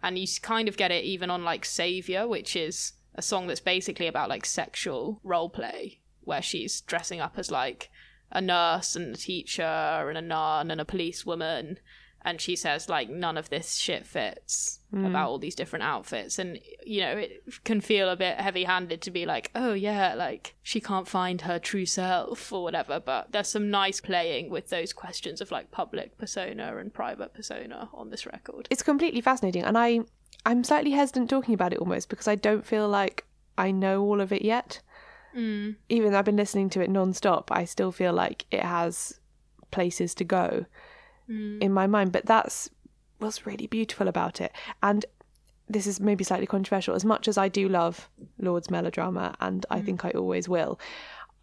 And 0.01 0.19
you 0.19 0.27
kind 0.41 0.67
of 0.67 0.77
get 0.77 0.91
it 0.91 1.03
even 1.05 1.29
on 1.29 1.43
like 1.43 1.65
Savior, 1.65 2.27
which 2.27 2.55
is 2.55 2.93
a 3.15 3.21
song 3.21 3.47
that's 3.47 3.59
basically 3.59 4.07
about 4.07 4.29
like 4.29 4.45
sexual 4.45 5.19
role 5.23 5.49
play, 5.49 6.01
where 6.21 6.41
she's 6.41 6.81
dressing 6.81 7.19
up 7.19 7.37
as 7.37 7.49
like 7.49 7.89
a 8.31 8.41
nurse 8.41 8.95
and 8.95 9.15
a 9.15 9.17
teacher 9.17 9.63
and 9.63 10.17
a 10.17 10.21
nun 10.21 10.71
and 10.71 10.81
a 10.81 10.85
policewoman 10.85 11.77
and 12.25 12.39
she 12.39 12.55
says 12.55 12.89
like 12.89 13.09
none 13.09 13.37
of 13.37 13.49
this 13.49 13.75
shit 13.75 14.05
fits 14.05 14.79
hmm. 14.91 15.05
about 15.05 15.29
all 15.29 15.39
these 15.39 15.55
different 15.55 15.83
outfits. 15.83 16.39
And 16.39 16.59
you 16.85 17.01
know 17.01 17.17
it 17.17 17.43
can 17.63 17.81
feel 17.81 18.09
a 18.09 18.15
bit 18.15 18.39
heavy-handed 18.39 19.01
to 19.01 19.11
be 19.11 19.25
like 19.25 19.51
oh 19.55 19.73
yeah 19.73 20.13
like 20.13 20.55
she 20.61 20.79
can't 20.79 21.07
find 21.07 21.41
her 21.41 21.59
true 21.59 21.85
self 21.85 22.51
or 22.51 22.63
whatever. 22.63 22.99
But 22.99 23.31
there's 23.31 23.49
some 23.49 23.69
nice 23.69 23.99
playing 23.99 24.49
with 24.49 24.69
those 24.69 24.93
questions 24.93 25.41
of 25.41 25.51
like 25.51 25.71
public 25.71 26.17
persona 26.17 26.77
and 26.77 26.93
private 26.93 27.33
persona 27.33 27.89
on 27.93 28.09
this 28.09 28.25
record. 28.25 28.67
It's 28.69 28.83
completely 28.83 29.21
fascinating. 29.21 29.63
And 29.63 29.77
I, 29.77 30.01
I'm 30.45 30.63
slightly 30.63 30.91
hesitant 30.91 31.29
talking 31.29 31.53
about 31.53 31.73
it 31.73 31.79
almost 31.79 32.09
because 32.09 32.27
I 32.27 32.35
don't 32.35 32.65
feel 32.65 32.87
like 32.87 33.25
I 33.57 33.71
know 33.71 34.01
all 34.01 34.21
of 34.21 34.31
it 34.31 34.43
yet. 34.43 34.81
Hmm. 35.33 35.71
Even 35.89 36.11
though 36.11 36.19
I've 36.19 36.25
been 36.25 36.37
listening 36.37 36.69
to 36.71 36.81
it 36.81 36.89
non-stop, 36.89 37.51
I 37.51 37.65
still 37.65 37.91
feel 37.91 38.13
like 38.13 38.45
it 38.51 38.61
has 38.61 39.19
places 39.71 40.13
to 40.15 40.23
go 40.23 40.65
in 41.27 41.59
mm. 41.59 41.71
my 41.71 41.87
mind. 41.87 42.11
But 42.11 42.25
that's 42.25 42.69
what's 43.19 43.45
really 43.45 43.67
beautiful 43.67 44.07
about 44.07 44.41
it. 44.41 44.51
And 44.81 45.05
this 45.69 45.87
is 45.87 45.99
maybe 45.99 46.23
slightly 46.23 46.47
controversial. 46.47 46.95
As 46.95 47.05
much 47.05 47.27
as 47.27 47.37
I 47.37 47.47
do 47.47 47.69
love 47.69 48.09
Lorde's 48.39 48.69
melodrama, 48.69 49.35
and 49.39 49.65
I 49.69 49.79
mm. 49.79 49.85
think 49.85 50.05
I 50.05 50.11
always 50.11 50.49
will, 50.49 50.79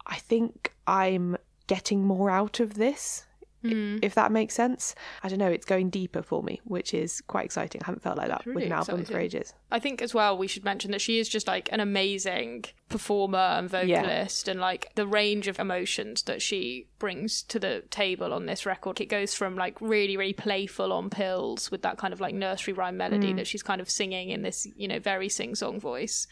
I 0.05 0.17
think 0.17 0.73
I'm 0.87 1.37
getting 1.67 2.05
more 2.05 2.29
out 2.29 2.59
of 2.59 2.75
this. 2.75 3.25
Mm. 3.63 3.99
If 4.01 4.15
that 4.15 4.31
makes 4.31 4.53
sense, 4.53 4.95
I 5.23 5.29
don't 5.29 5.39
know. 5.39 5.47
It's 5.47 5.65
going 5.65 5.89
deeper 5.89 6.21
for 6.21 6.41
me, 6.41 6.61
which 6.63 6.93
is 6.93 7.21
quite 7.27 7.45
exciting. 7.45 7.81
I 7.83 7.85
haven't 7.85 8.01
felt 8.01 8.17
like 8.17 8.29
that 8.29 8.45
with 8.45 8.55
really 8.55 8.67
an 8.67 8.73
album 8.73 9.05
for 9.05 9.19
ages. 9.19 9.53
I 9.71 9.79
think 9.79 10.01
as 10.01 10.13
well 10.13 10.37
we 10.37 10.47
should 10.47 10.65
mention 10.65 10.91
that 10.91 11.01
she 11.01 11.19
is 11.19 11.29
just 11.29 11.47
like 11.47 11.69
an 11.71 11.79
amazing 11.79 12.65
performer 12.89 13.37
and 13.37 13.69
vocalist 13.69 14.47
and 14.47 14.59
like 14.59 14.91
the 14.95 15.07
range 15.07 15.47
of 15.47 15.59
emotions 15.59 16.23
that 16.23 16.41
she 16.41 16.87
brings 16.99 17.43
to 17.43 17.59
the 17.59 17.83
table 17.89 18.33
on 18.33 18.45
this 18.45 18.65
record. 18.65 18.99
It 18.99 19.07
goes 19.07 19.33
from 19.33 19.55
like 19.55 19.79
really, 19.79 20.17
really 20.17 20.33
playful 20.33 20.91
on 20.91 21.09
pills 21.09 21.71
with 21.71 21.83
that 21.83 21.97
kind 21.97 22.13
of 22.13 22.21
like 22.21 22.33
nursery 22.33 22.73
rhyme 22.73 22.97
melody 22.97 23.33
mm. 23.33 23.37
that 23.37 23.47
she's 23.47 23.63
kind 23.63 23.81
of 23.81 23.89
singing 23.89 24.29
in 24.29 24.41
this, 24.41 24.67
you 24.75 24.87
know, 24.87 24.99
very 24.99 25.29
sing 25.29 25.55
song 25.55 25.79
voice. 25.79 26.27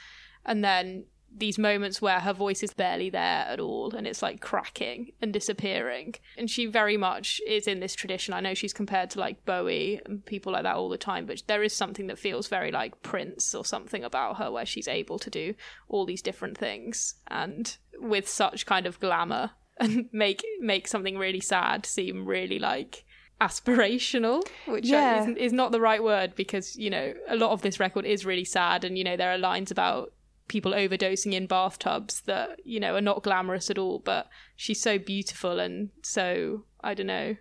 And 0.46 0.64
then 0.64 1.06
these 1.36 1.58
moments 1.58 2.02
where 2.02 2.20
her 2.20 2.34
voice 2.34 2.64
is 2.64 2.74
barely 2.74 3.10
there 3.10 3.46
at 3.48 3.60
all 3.60 3.94
and 3.96 4.06
it's 4.08 4.22
like 4.22 4.42
cracking 4.42 5.12
and 5.22 5.32
disappearing. 5.32 6.16
And 6.38 6.50
she 6.50 6.66
very 6.66 6.98
much 6.98 7.40
is 7.48 7.68
in 7.68 7.80
this 7.80 7.96
tradition. 7.96 8.34
I 8.34 8.42
know 8.42 8.54
she's 8.54 8.74
compared 8.74 9.10
to 9.12 9.20
like 9.20 9.46
Bowie 9.46 10.02
and 10.06 10.26
people 10.26 10.52
like 10.54 10.64
that 10.64 10.76
all 10.76 10.90
the 10.90 10.98
time, 10.98 11.26
but 11.26 11.44
there 11.48 11.64
is 11.64 11.74
something 11.76 12.08
that 12.08 12.20
feels 12.20 12.48
very 12.48 12.72
like 12.72 13.02
Prince 13.04 13.56
or 13.56 13.64
something 13.64 14.04
about 14.04 14.38
her 14.38 14.52
where 14.52 14.66
she's 14.66 14.88
able 14.88 15.20
to 15.20 15.30
do 15.30 15.54
all 15.88 16.06
these 16.06 16.22
different 16.22 16.58
things 16.58 17.16
and 17.28 17.78
with 18.00 18.28
such 18.28 18.66
kind 18.66 18.86
of 18.86 19.00
glamour 19.00 19.52
and 19.80 20.10
make 20.12 20.44
make 20.60 20.88
something 20.90 21.18
really 21.18 21.40
sad 21.40 21.86
seem 21.86 22.26
really 22.26 22.60
like 22.60 23.06
aspirational, 23.40 24.46
which 24.68 24.86
Yeah. 24.86 25.24
is, 25.30 25.38
is 25.38 25.54
not 25.54 25.72
the 25.72 25.80
right 25.82 26.04
word 26.04 26.36
because 26.36 26.76
you 26.76 26.90
know 26.90 27.14
a 27.28 27.36
lot 27.36 27.52
of 27.52 27.62
this 27.62 27.80
record 27.80 28.06
is 28.06 28.26
really 28.26 28.44
sad, 28.46 28.84
and 28.84 28.98
you 28.98 29.04
know 29.04 29.16
there 29.18 29.32
are 29.32 29.38
lines 29.38 29.72
about 29.72 30.12
people 30.50 30.74
overdosing 30.74 31.32
in 31.34 31.48
bathtubs 31.48 32.22
that 32.22 32.60
you 32.66 32.80
know 32.82 32.96
are 32.96 33.02
not 33.02 33.24
glamorous 33.24 33.70
at 33.70 33.78
all. 33.78 34.00
But 34.00 34.28
she's 34.58 34.82
so 34.82 34.98
beautiful 35.00 35.60
and 35.60 35.90
so 36.04 36.66
I 36.82 36.94
don't 36.94 37.08
know, 37.08 37.38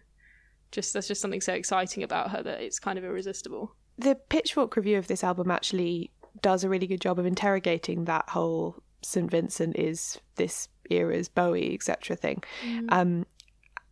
just 0.71 0.93
there's 0.93 1.09
just 1.09 1.21
something 1.21 1.41
so 1.41 1.55
exciting 1.55 2.05
about 2.05 2.31
her 2.31 2.43
that 2.43 2.61
it's 2.61 2.79
kind 2.79 2.99
of 2.99 3.05
irresistible. 3.05 3.75
the 3.99 4.15
Pitchfork 4.15 4.77
review 4.77 4.99
of 4.99 5.09
this 5.09 5.25
album 5.25 5.50
actually 5.50 6.12
does 6.41 6.62
a 6.62 6.69
really 6.69 6.87
good 6.87 7.00
job 7.00 7.19
of 7.19 7.27
interrogating 7.27 8.05
that 8.05 8.29
whole 8.29 8.81
St. 9.03 9.29
Vincent 9.31 9.77
is 9.77 10.19
this 10.37 10.69
era's 10.91 11.29
Bowie, 11.29 11.75
etc. 11.75 12.17
thing, 12.17 12.43
um, 12.91 13.27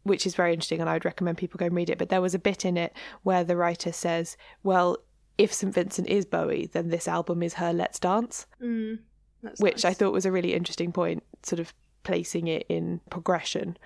which 0.04 0.26
is 0.26 0.34
very 0.36 0.52
interesting, 0.52 0.80
and 0.80 0.88
I 0.88 0.94
would 0.94 1.04
recommend 1.04 1.38
people 1.38 1.58
go 1.58 1.66
and 1.66 1.74
read 1.74 1.90
it. 1.90 1.98
But 1.98 2.08
there 2.08 2.20
was 2.20 2.34
a 2.34 2.38
bit 2.38 2.64
in 2.64 2.76
it 2.76 2.92
where 3.22 3.42
the 3.44 3.56
writer 3.56 3.92
says, 3.92 4.36
"Well, 4.62 4.98
if 5.38 5.52
St. 5.52 5.74
Vincent 5.74 6.08
is 6.08 6.24
Bowie, 6.24 6.66
then 6.72 6.88
this 6.88 7.08
album 7.08 7.42
is 7.42 7.54
her 7.54 7.72
Let's 7.72 7.98
Dance," 7.98 8.46
That's 9.46 9.60
which 9.60 9.84
I 9.84 9.92
thought 9.92 10.12
was 10.12 10.26
a 10.26 10.32
really 10.32 10.54
interesting 10.54 10.92
point, 10.92 11.22
sort 11.42 11.60
of 11.60 11.72
placing 12.04 12.46
it 12.46 12.66
in 12.68 13.00
progression 13.10 13.76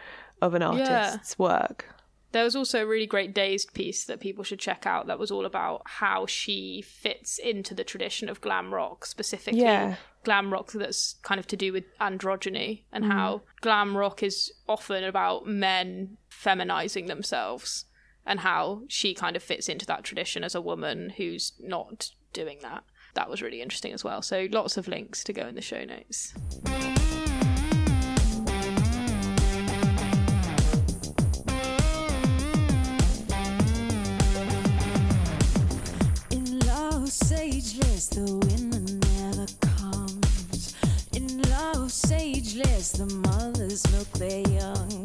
of 0.43 0.55
an 0.55 0.62
artist's 0.62 1.38
work. 1.38 1.87
There 2.33 2.45
was 2.45 2.55
also 2.55 2.83
a 2.83 2.87
really 2.87 3.07
great 3.07 3.35
Dazed 3.35 3.75
piece 3.75 4.05
that 4.05 4.21
people 4.21 4.45
should 4.45 4.61
check 4.61 4.87
out 4.87 5.09
that 5.09 5.19
was 5.19 5.31
all 5.31 5.45
about 5.45 5.83
how 5.85 6.26
she 6.26 6.83
fits 6.83 7.38
into 7.38 7.75
the 7.75 7.83
tradition 7.83 8.29
of 8.29 8.40
glam 8.40 8.73
rock, 8.73 9.05
specifically 9.05 9.62
Yeah. 9.62 9.97
glam 10.23 10.52
rock 10.52 10.71
that's 10.73 11.14
kind 11.23 11.40
of 11.40 11.47
to 11.49 11.57
do 11.57 11.73
with 11.73 11.85
androgyny 11.99 12.85
and 12.93 13.05
mm. 13.05 13.12
how 13.12 13.43
glam 13.61 13.97
rock 13.97 14.23
is 14.23 14.52
often 14.69 15.02
about 15.02 15.47
men 15.47 16.19
feminizing 16.31 17.09
themselves 17.09 17.87
and 18.25 18.40
how 18.40 18.83
she 18.87 19.12
kind 19.12 19.35
of 19.35 19.43
fits 19.43 19.69
into 19.69 19.87
that 19.87 20.05
tradition 20.05 20.45
as 20.45 20.55
a 20.55 20.61
woman 20.61 21.11
who's 21.17 21.55
not 21.59 22.11
doing 22.33 22.59
that. 22.62 22.85
That 23.14 23.29
was 23.29 23.43
really 23.43 23.61
interesting 23.61 23.93
as 23.93 24.05
well. 24.05 24.23
So 24.23 24.49
lots 24.50 24.76
of 24.76 24.88
links 24.88 25.25
to 25.25 25.33
go 25.33 25.47
in 25.47 25.55
the 25.55 25.61
show 25.61 25.85
notes. 25.85 26.35
In 36.31 36.45
the 36.45 36.64
never 39.02 39.47
comes. 39.61 40.75
In 41.12 41.26
the 42.93 43.07
mothers 43.07 43.90
milk 43.90 44.11
their 44.12 44.40
young. 44.49 45.05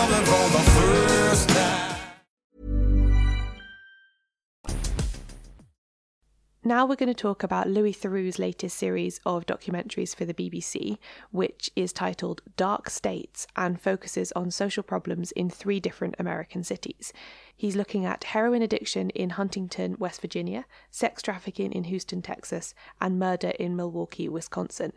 Now 6.63 6.85
we're 6.85 6.95
going 6.95 7.07
to 7.07 7.15
talk 7.15 7.41
about 7.41 7.67
Louis 7.67 7.91
Theroux's 7.91 8.37
latest 8.37 8.77
series 8.77 9.19
of 9.25 9.47
documentaries 9.47 10.15
for 10.15 10.25
the 10.25 10.33
BBC, 10.35 10.99
which 11.31 11.71
is 11.75 11.91
titled 11.91 12.43
Dark 12.55 12.87
States 12.87 13.47
and 13.55 13.81
focuses 13.81 14.31
on 14.33 14.51
social 14.51 14.83
problems 14.83 15.31
in 15.31 15.49
three 15.49 15.79
different 15.79 16.13
American 16.19 16.63
cities. 16.63 17.13
He's 17.57 17.75
looking 17.75 18.05
at 18.05 18.25
heroin 18.25 18.61
addiction 18.61 19.09
in 19.09 19.31
Huntington, 19.31 19.95
West 19.97 20.21
Virginia, 20.21 20.65
sex 20.91 21.23
trafficking 21.23 21.71
in 21.71 21.85
Houston, 21.85 22.21
Texas, 22.21 22.75
and 23.01 23.17
murder 23.17 23.53
in 23.57 23.75
Milwaukee, 23.75 24.29
Wisconsin. 24.29 24.93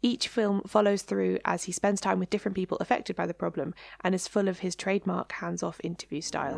Each 0.00 0.28
film 0.28 0.62
follows 0.62 1.02
through 1.02 1.40
as 1.44 1.64
he 1.64 1.72
spends 1.72 2.00
time 2.00 2.20
with 2.20 2.30
different 2.30 2.56
people 2.56 2.78
affected 2.80 3.16
by 3.16 3.26
the 3.26 3.34
problem 3.34 3.74
and 4.02 4.14
is 4.14 4.26
full 4.26 4.48
of 4.48 4.60
his 4.60 4.74
trademark 4.74 5.32
hands 5.32 5.62
off 5.62 5.78
interview 5.84 6.22
style. 6.22 6.56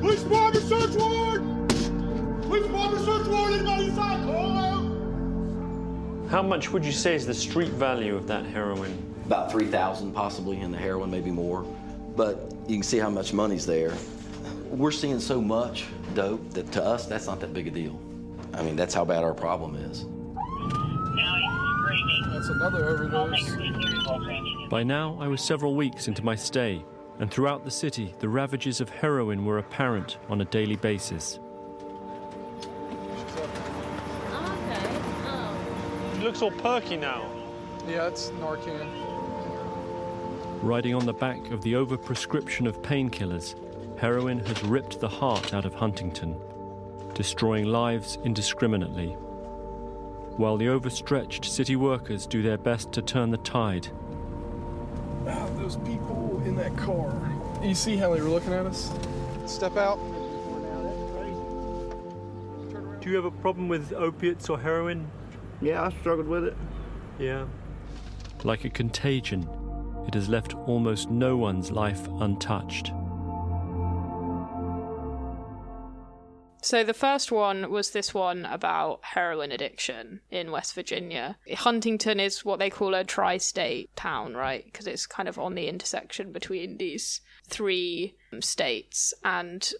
Police 0.00 0.24
department 0.24 0.66
search 0.66 0.96
warrant! 0.96 1.64
Police 2.42 2.66
department 2.66 3.04
search 3.06 3.23
How 6.28 6.42
much 6.42 6.70
would 6.70 6.84
you 6.84 6.92
say 6.92 7.14
is 7.14 7.26
the 7.26 7.34
street 7.34 7.70
value 7.72 8.16
of 8.16 8.26
that 8.26 8.44
heroin? 8.46 9.14
about 9.26 9.50
3,000 9.50 10.12
possibly 10.12 10.60
and 10.60 10.72
the 10.72 10.78
heroin, 10.78 11.10
maybe 11.10 11.30
more. 11.30 11.62
But 12.16 12.52
you 12.66 12.76
can 12.76 12.82
see 12.82 12.98
how 12.98 13.10
much 13.10 13.32
money's 13.32 13.66
there. 13.66 13.94
We're 14.70 14.90
seeing 14.90 15.20
so 15.20 15.40
much 15.40 15.86
dope 16.14 16.50
that 16.50 16.70
to 16.72 16.84
us, 16.84 17.06
that's 17.06 17.26
not 17.26 17.40
that 17.40 17.54
big 17.54 17.66
a 17.68 17.70
deal. 17.70 17.98
I 18.52 18.62
mean, 18.62 18.76
that's 18.76 18.94
how 18.94 19.04
bad 19.04 19.24
our 19.24 19.34
problem 19.34 19.76
is. 19.76 20.06
That's 22.32 22.48
another 22.48 22.84
overdose. 22.88 23.56
By 24.68 24.82
now, 24.82 25.16
I 25.20 25.28
was 25.28 25.42
several 25.42 25.74
weeks 25.74 26.08
into 26.08 26.22
my 26.22 26.34
stay, 26.34 26.84
and 27.18 27.30
throughout 27.30 27.64
the 27.64 27.70
city, 27.70 28.14
the 28.18 28.28
ravages 28.28 28.80
of 28.80 28.90
heroin 28.90 29.44
were 29.44 29.58
apparent 29.58 30.18
on 30.28 30.40
a 30.40 30.44
daily 30.44 30.76
basis. 30.76 31.38
Looks 36.24 36.40
all 36.40 36.50
perky 36.50 36.96
now. 36.96 37.30
Yeah, 37.86 38.06
it's 38.06 38.30
Narcan. 38.40 38.88
Riding 40.62 40.94
on 40.94 41.04
the 41.04 41.12
back 41.12 41.50
of 41.50 41.60
the 41.60 41.74
overprescription 41.74 42.66
of 42.66 42.80
painkillers, 42.80 43.54
heroin 44.00 44.38
has 44.46 44.62
ripped 44.62 45.00
the 45.00 45.08
heart 45.08 45.52
out 45.52 45.66
of 45.66 45.74
Huntington, 45.74 46.34
destroying 47.12 47.66
lives 47.66 48.16
indiscriminately. 48.24 49.10
While 50.38 50.56
the 50.56 50.70
overstretched 50.70 51.44
city 51.44 51.76
workers 51.76 52.26
do 52.26 52.40
their 52.40 52.56
best 52.56 52.90
to 52.92 53.02
turn 53.02 53.30
the 53.30 53.36
tide, 53.38 53.88
Ah, 55.28 55.46
those 55.56 55.76
people 55.76 56.42
in 56.46 56.56
that 56.56 56.74
car. 56.78 57.12
You 57.62 57.74
see 57.74 57.96
how 57.96 58.14
they 58.14 58.22
were 58.22 58.30
looking 58.30 58.54
at 58.54 58.64
us? 58.64 58.90
Step 59.44 59.76
out. 59.76 59.98
Do 63.02 63.10
you 63.10 63.16
have 63.16 63.26
a 63.26 63.30
problem 63.30 63.68
with 63.68 63.92
opiates 63.92 64.48
or 64.48 64.58
heroin? 64.58 65.06
Yeah, 65.60 65.82
I 65.82 65.90
struggled 66.00 66.28
with 66.28 66.44
it. 66.44 66.56
Yeah. 67.18 67.46
Like 68.42 68.64
a 68.64 68.70
contagion, 68.70 69.48
it 70.06 70.14
has 70.14 70.28
left 70.28 70.54
almost 70.54 71.10
no 71.10 71.36
one's 71.36 71.70
life 71.70 72.06
untouched. 72.20 72.92
So 76.64 76.82
the 76.82 76.94
first 76.94 77.30
one 77.30 77.70
was 77.70 77.90
this 77.90 78.14
one 78.14 78.46
about 78.46 79.00
heroin 79.02 79.52
addiction 79.52 80.20
in 80.30 80.50
West 80.50 80.74
Virginia. 80.74 81.36
Huntington 81.54 82.18
is 82.18 82.42
what 82.42 82.58
they 82.58 82.70
call 82.70 82.94
a 82.94 83.04
tri-state 83.04 83.94
town, 83.96 84.34
right? 84.34 84.64
Because 84.64 84.86
it's 84.86 85.04
kind 85.04 85.28
of 85.28 85.38
on 85.38 85.56
the 85.56 85.68
intersection 85.68 86.32
between 86.32 86.78
these 86.78 87.20
three 87.46 88.16
states 88.40 89.12
and 89.22 89.74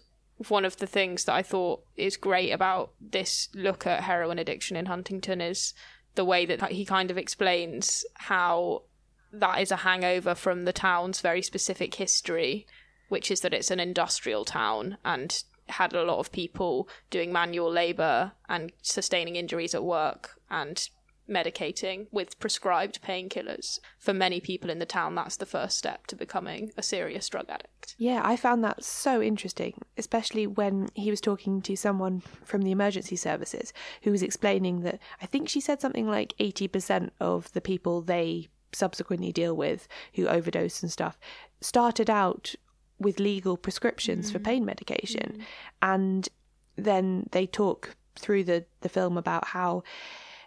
one 0.49 0.65
of 0.65 0.77
the 0.77 0.87
things 0.87 1.25
that 1.25 1.33
I 1.33 1.41
thought 1.41 1.83
is 1.95 2.17
great 2.17 2.51
about 2.51 2.91
this 2.99 3.49
look 3.53 3.87
at 3.87 4.03
heroin 4.03 4.39
addiction 4.39 4.75
in 4.75 4.87
Huntington 4.87 5.41
is 5.41 5.73
the 6.15 6.25
way 6.25 6.45
that 6.45 6.71
he 6.71 6.85
kind 6.85 7.11
of 7.11 7.17
explains 7.17 8.05
how 8.15 8.83
that 9.31 9.61
is 9.61 9.71
a 9.71 9.77
hangover 9.77 10.35
from 10.35 10.65
the 10.65 10.73
town's 10.73 11.21
very 11.21 11.41
specific 11.41 11.95
history, 11.95 12.65
which 13.09 13.29
is 13.31 13.41
that 13.41 13.53
it's 13.53 13.71
an 13.71 13.79
industrial 13.79 14.45
town 14.45 14.97
and 15.05 15.43
had 15.67 15.93
a 15.93 16.03
lot 16.03 16.19
of 16.19 16.31
people 16.31 16.87
doing 17.09 17.33
manual 17.33 17.71
labor 17.71 18.33
and 18.47 18.71
sustaining 18.81 19.35
injuries 19.35 19.73
at 19.73 19.83
work 19.83 20.39
and 20.49 20.89
medicating 21.29 22.07
with 22.11 22.39
prescribed 22.39 23.01
painkillers. 23.01 23.79
For 23.97 24.13
many 24.13 24.39
people 24.39 24.69
in 24.69 24.79
the 24.79 24.85
town, 24.85 25.15
that's 25.15 25.37
the 25.37 25.45
first 25.45 25.77
step 25.77 26.07
to 26.07 26.15
becoming 26.15 26.71
a 26.77 26.83
serious 26.83 27.27
drug 27.29 27.49
addict. 27.49 27.95
Yeah, 27.97 28.21
I 28.23 28.35
found 28.35 28.63
that 28.63 28.83
so 28.83 29.21
interesting, 29.21 29.81
especially 29.97 30.47
when 30.47 30.89
he 30.93 31.09
was 31.09 31.21
talking 31.21 31.61
to 31.63 31.75
someone 31.75 32.21
from 32.43 32.61
the 32.61 32.71
emergency 32.71 33.15
services 33.15 33.73
who 34.03 34.11
was 34.11 34.23
explaining 34.23 34.81
that 34.81 34.99
I 35.21 35.25
think 35.25 35.49
she 35.49 35.61
said 35.61 35.81
something 35.81 36.07
like 36.07 36.33
80% 36.39 37.11
of 37.19 37.51
the 37.53 37.61
people 37.61 38.01
they 38.01 38.49
subsequently 38.73 39.31
deal 39.31 39.55
with 39.55 39.87
who 40.15 40.27
overdose 40.27 40.83
and 40.83 40.91
stuff 40.91 41.17
started 41.61 42.09
out 42.09 42.55
with 42.99 43.19
legal 43.19 43.57
prescriptions 43.57 44.29
for 44.29 44.37
mm-hmm. 44.37 44.45
pain 44.45 44.65
medication 44.65 45.31
mm-hmm. 45.33 45.41
and 45.81 46.29
then 46.75 47.27
they 47.31 47.47
talk 47.47 47.95
through 48.17 48.43
the, 48.43 48.65
the 48.81 48.89
film 48.89 49.17
about 49.17 49.47
how 49.47 49.83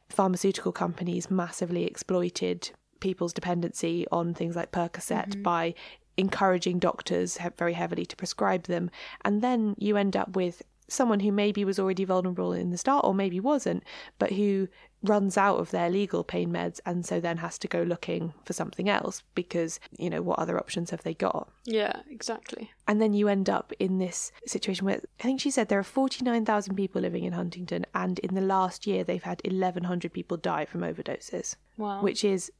pharmaceutical 0.08 0.72
companies 0.72 1.30
massively 1.30 1.84
exploited 1.84 2.70
people's 3.00 3.32
dependency 3.32 4.06
on 4.10 4.34
things 4.34 4.56
like 4.56 4.72
Percocet 4.72 5.28
mm-hmm. 5.28 5.42
by 5.42 5.74
encouraging 6.16 6.78
doctors 6.78 7.38
very 7.56 7.74
heavily 7.74 8.04
to 8.04 8.16
prescribe 8.16 8.64
them. 8.64 8.90
And 9.24 9.40
then 9.40 9.76
you 9.78 9.96
end 9.96 10.16
up 10.16 10.34
with 10.34 10.62
someone 10.88 11.20
who 11.20 11.30
maybe 11.30 11.64
was 11.64 11.78
already 11.78 12.04
vulnerable 12.04 12.52
in 12.52 12.70
the 12.70 12.78
start 12.78 13.04
or 13.04 13.14
maybe 13.14 13.38
wasn't, 13.38 13.84
but 14.18 14.32
who 14.32 14.68
runs 15.02 15.36
out 15.36 15.58
of 15.58 15.70
their 15.70 15.88
legal 15.88 16.24
pain 16.24 16.50
meds 16.50 16.80
and 16.84 17.06
so 17.06 17.20
then 17.20 17.36
has 17.36 17.56
to 17.56 17.68
go 17.68 17.82
looking 17.82 18.34
for 18.44 18.52
something 18.52 18.88
else 18.88 19.22
because, 19.36 19.78
you 19.96 20.10
know, 20.10 20.20
what 20.22 20.38
other 20.40 20.58
options 20.58 20.90
have 20.90 21.02
they 21.04 21.14
got? 21.14 21.48
Yeah, 21.64 22.00
exactly. 22.10 22.72
And 22.88 23.00
then 23.00 23.12
you 23.12 23.28
end 23.28 23.48
up 23.48 23.72
in 23.78 23.98
this 23.98 24.32
situation 24.44 24.84
where 24.86 25.00
I 25.20 25.22
think 25.22 25.40
she 25.40 25.52
said 25.52 25.68
there 25.68 25.78
are 25.78 25.84
49,000 25.84 26.74
people 26.74 27.00
living 27.00 27.22
in 27.24 27.32
Huntington, 27.32 27.86
and 27.94 28.18
in 28.18 28.34
the 28.34 28.40
last 28.40 28.86
year 28.88 29.04
they've 29.04 29.22
had 29.22 29.40
1,100 29.44 30.12
people 30.12 30.36
die 30.36 30.64
from 30.64 30.80
overdoses, 30.80 31.54
Wow. 31.76 32.02
which 32.02 32.24
is 32.24 32.50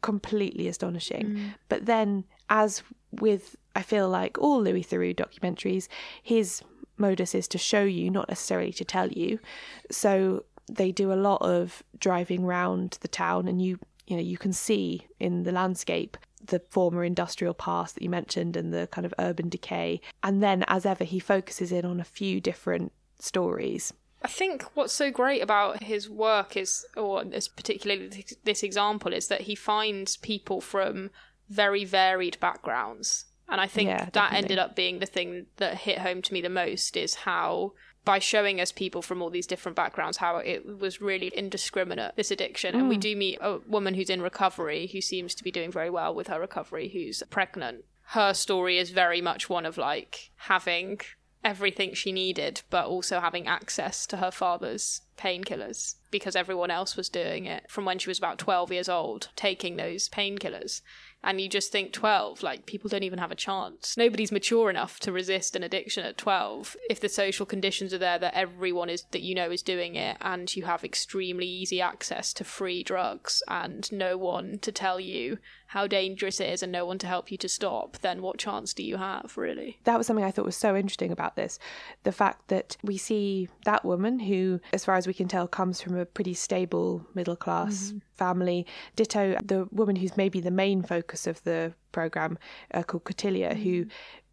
completely 0.00 0.68
astonishing. 0.68 1.26
Mm. 1.26 1.54
But 1.68 1.86
then, 1.86 2.24
as 2.48 2.82
with, 3.20 3.56
I 3.76 3.82
feel 3.82 4.08
like 4.08 4.38
all 4.38 4.62
Louis 4.62 4.82
Theroux 4.82 5.14
documentaries, 5.14 5.88
his 6.22 6.62
modus 6.96 7.34
is 7.34 7.48
to 7.48 7.58
show 7.58 7.82
you, 7.84 8.10
not 8.10 8.28
necessarily 8.28 8.72
to 8.72 8.84
tell 8.84 9.08
you. 9.08 9.38
So 9.90 10.44
they 10.70 10.92
do 10.92 11.12
a 11.12 11.14
lot 11.14 11.42
of 11.42 11.82
driving 11.98 12.44
round 12.44 12.98
the 13.00 13.08
town, 13.08 13.48
and 13.48 13.60
you 13.62 13.78
you 14.06 14.16
know 14.16 14.22
you 14.22 14.38
can 14.38 14.52
see 14.52 15.06
in 15.20 15.42
the 15.44 15.52
landscape 15.52 16.16
the 16.44 16.60
former 16.70 17.04
industrial 17.04 17.54
past 17.54 17.94
that 17.94 18.02
you 18.02 18.10
mentioned 18.10 18.56
and 18.56 18.72
the 18.74 18.88
kind 18.90 19.06
of 19.06 19.14
urban 19.18 19.48
decay. 19.48 20.00
And 20.24 20.42
then, 20.42 20.64
as 20.66 20.84
ever, 20.84 21.04
he 21.04 21.20
focuses 21.20 21.70
in 21.70 21.84
on 21.84 22.00
a 22.00 22.04
few 22.04 22.40
different 22.40 22.90
stories. 23.20 23.92
I 24.22 24.28
think 24.28 24.64
what's 24.74 24.92
so 24.92 25.10
great 25.10 25.40
about 25.42 25.84
his 25.84 26.10
work 26.10 26.56
is, 26.56 26.84
or 26.96 27.24
particularly 27.56 28.08
this- 28.08 28.36
this 28.44 28.62
example, 28.62 29.12
is 29.12 29.28
that 29.28 29.42
he 29.42 29.54
finds 29.54 30.16
people 30.16 30.60
from 30.60 31.10
very 31.48 31.84
varied 31.84 32.38
backgrounds. 32.40 33.26
And 33.48 33.60
I 33.60 33.66
think 33.66 33.88
Yeah, 33.88 34.04
that 34.06 34.12
definitely. 34.12 34.38
ended 34.38 34.58
up 34.58 34.74
being 34.76 34.98
the 34.98 35.06
thing 35.06 35.46
that 35.56 35.78
hit 35.78 35.98
home 35.98 36.22
to 36.22 36.32
me 36.32 36.40
the 36.40 36.48
most 36.48 36.96
is 36.96 37.14
how 37.14 37.72
by 38.04 38.18
showing 38.18 38.60
us 38.60 38.72
people 38.72 39.02
from 39.02 39.22
all 39.22 39.30
these 39.30 39.46
different 39.46 39.76
backgrounds 39.76 40.16
how 40.16 40.38
it 40.38 40.78
was 40.78 41.00
really 41.00 41.28
indiscriminate 41.28 42.16
this 42.16 42.30
addiction. 42.30 42.74
And 42.74 42.88
we 42.88 42.96
mm. 42.96 43.00
do 43.00 43.16
meet 43.16 43.38
a 43.40 43.58
woman 43.66 43.94
who's 43.94 44.10
in 44.10 44.22
recovery 44.22 44.88
who 44.88 45.00
seems 45.00 45.34
to 45.36 45.44
be 45.44 45.50
doing 45.50 45.70
very 45.70 45.90
well 45.90 46.14
with 46.14 46.26
her 46.26 46.40
recovery 46.40 46.88
who's 46.88 47.22
pregnant. 47.30 47.84
Her 48.06 48.34
story 48.34 48.78
is 48.78 48.90
very 48.90 49.20
much 49.20 49.48
one 49.48 49.64
of 49.64 49.78
like 49.78 50.30
having 50.36 51.00
everything 51.44 51.94
she 51.94 52.12
needed, 52.12 52.62
but 52.70 52.86
also 52.86 53.20
having 53.20 53.46
access 53.46 54.06
to 54.06 54.18
her 54.18 54.30
father's 54.30 55.02
painkillers 55.18 55.96
because 56.10 56.36
everyone 56.36 56.70
else 56.70 56.96
was 56.96 57.08
doing 57.08 57.46
it 57.46 57.64
from 57.68 57.84
when 57.84 57.98
she 57.98 58.10
was 58.10 58.18
about 58.18 58.38
12 58.38 58.72
years 58.72 58.88
old, 58.88 59.28
taking 59.36 59.76
those 59.76 60.08
painkillers. 60.08 60.82
And 61.24 61.40
you 61.40 61.48
just 61.48 61.70
think 61.70 61.92
12, 61.92 62.42
like 62.42 62.66
people 62.66 62.88
don't 62.88 63.02
even 63.02 63.18
have 63.18 63.30
a 63.30 63.36
chance. 63.36 63.96
Nobody's 63.96 64.32
mature 64.32 64.70
enough 64.70 64.98
to 65.00 65.12
resist 65.12 65.54
an 65.54 65.62
addiction 65.62 66.04
at 66.04 66.18
12. 66.18 66.76
If 66.90 67.00
the 67.00 67.08
social 67.08 67.46
conditions 67.46 67.94
are 67.94 67.98
there 67.98 68.18
that 68.18 68.34
everyone 68.34 68.88
is 68.88 69.04
that 69.12 69.22
you 69.22 69.34
know 69.34 69.50
is 69.50 69.62
doing 69.62 69.94
it 69.94 70.16
and 70.20 70.54
you 70.54 70.64
have 70.64 70.84
extremely 70.84 71.46
easy 71.46 71.80
access 71.80 72.32
to 72.34 72.44
free 72.44 72.82
drugs 72.82 73.42
and 73.48 73.90
no 73.92 74.16
one 74.16 74.58
to 74.60 74.72
tell 74.72 74.98
you 74.98 75.38
how 75.68 75.86
dangerous 75.86 76.38
it 76.38 76.50
is 76.50 76.62
and 76.62 76.70
no 76.70 76.84
one 76.84 76.98
to 76.98 77.06
help 77.06 77.32
you 77.32 77.38
to 77.38 77.48
stop, 77.48 77.96
then 78.02 78.20
what 78.20 78.36
chance 78.36 78.74
do 78.74 78.82
you 78.82 78.98
have, 78.98 79.32
really? 79.36 79.78
that 79.84 79.96
was 79.96 80.06
something 80.06 80.24
I 80.24 80.30
thought 80.30 80.44
was 80.44 80.56
so 80.56 80.76
interesting 80.76 81.10
about 81.10 81.34
this. 81.34 81.58
The 82.02 82.12
fact 82.12 82.48
that 82.48 82.76
we 82.82 82.98
see 82.98 83.48
that 83.64 83.84
woman 83.84 84.18
who, 84.18 84.60
as 84.72 84.84
far 84.84 84.96
as 84.96 85.06
we 85.06 85.14
can 85.14 85.28
tell, 85.28 85.48
comes 85.48 85.80
from 85.80 85.96
a 85.96 86.04
pretty 86.04 86.34
stable 86.34 87.06
middle 87.14 87.36
class 87.36 87.86
mm-hmm. 87.88 87.98
Family. 88.14 88.66
Ditto 88.96 89.36
the 89.44 89.68
woman 89.70 89.96
who's 89.96 90.16
maybe 90.16 90.40
the 90.40 90.50
main 90.50 90.82
focus 90.82 91.26
of 91.26 91.42
the 91.44 91.74
program, 91.92 92.38
uh, 92.74 92.82
called 92.82 93.04
Cotilia, 93.04 93.56
who 93.56 93.86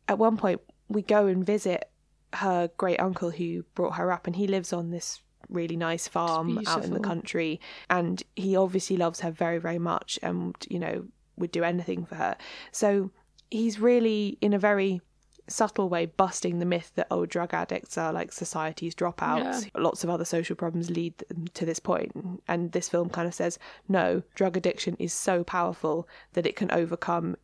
at 0.07 0.17
one 0.17 0.37
point 0.37 0.61
we 0.87 1.01
go 1.01 1.27
and 1.27 1.45
visit 1.45 1.89
her 2.33 2.69
great 2.77 2.99
uncle 2.99 3.31
who 3.31 3.63
brought 3.75 3.95
her 3.95 4.11
up, 4.11 4.27
and 4.27 4.35
he 4.35 4.47
lives 4.47 4.73
on 4.73 4.91
this 4.91 5.21
really 5.49 5.77
nice 5.77 6.07
farm 6.07 6.61
out 6.67 6.85
in 6.85 6.93
the 6.93 6.99
country 6.99 7.59
and 7.89 8.21
he 8.35 8.55
obviously 8.55 8.95
loves 8.95 9.21
her 9.21 9.31
very 9.31 9.57
very 9.57 9.79
much 9.79 10.19
and 10.21 10.55
you 10.69 10.77
know 10.77 11.05
would 11.37 11.51
do 11.51 11.63
anything 11.63 12.05
for 12.05 12.15
her. 12.15 12.37
So 12.71 13.11
he's 13.49 13.79
really 13.79 14.37
in 14.41 14.53
a 14.53 14.59
very 14.59 15.01
subtle 15.51 15.89
way 15.89 16.05
busting 16.05 16.59
the 16.59 16.65
myth 16.65 16.91
that 16.95 17.07
oh 17.11 17.25
drug 17.25 17.53
addicts 17.53 17.97
are 17.97 18.13
like 18.13 18.31
society's 18.31 18.95
dropouts 18.95 19.63
Yeah. 19.65 19.81
lots 19.81 20.03
of 20.03 20.09
other 20.09 20.25
social 20.25 20.55
problems 20.55 20.89
lead 20.89 21.17
them 21.29 21.47
to 21.53 21.65
this 21.65 21.79
point 21.79 22.11
and 22.47 22.71
this 22.71 22.89
film 22.89 23.09
kind 23.09 23.27
of 23.27 23.33
says 23.33 23.57
no 23.87 24.23
drug 24.35 24.55
addiction 24.57 24.95
is 24.99 25.13
so 25.13 25.43
powerful 25.43 26.07
that 26.33 26.45
it 26.45 26.55
can 26.55 26.71
overcome 26.71 27.35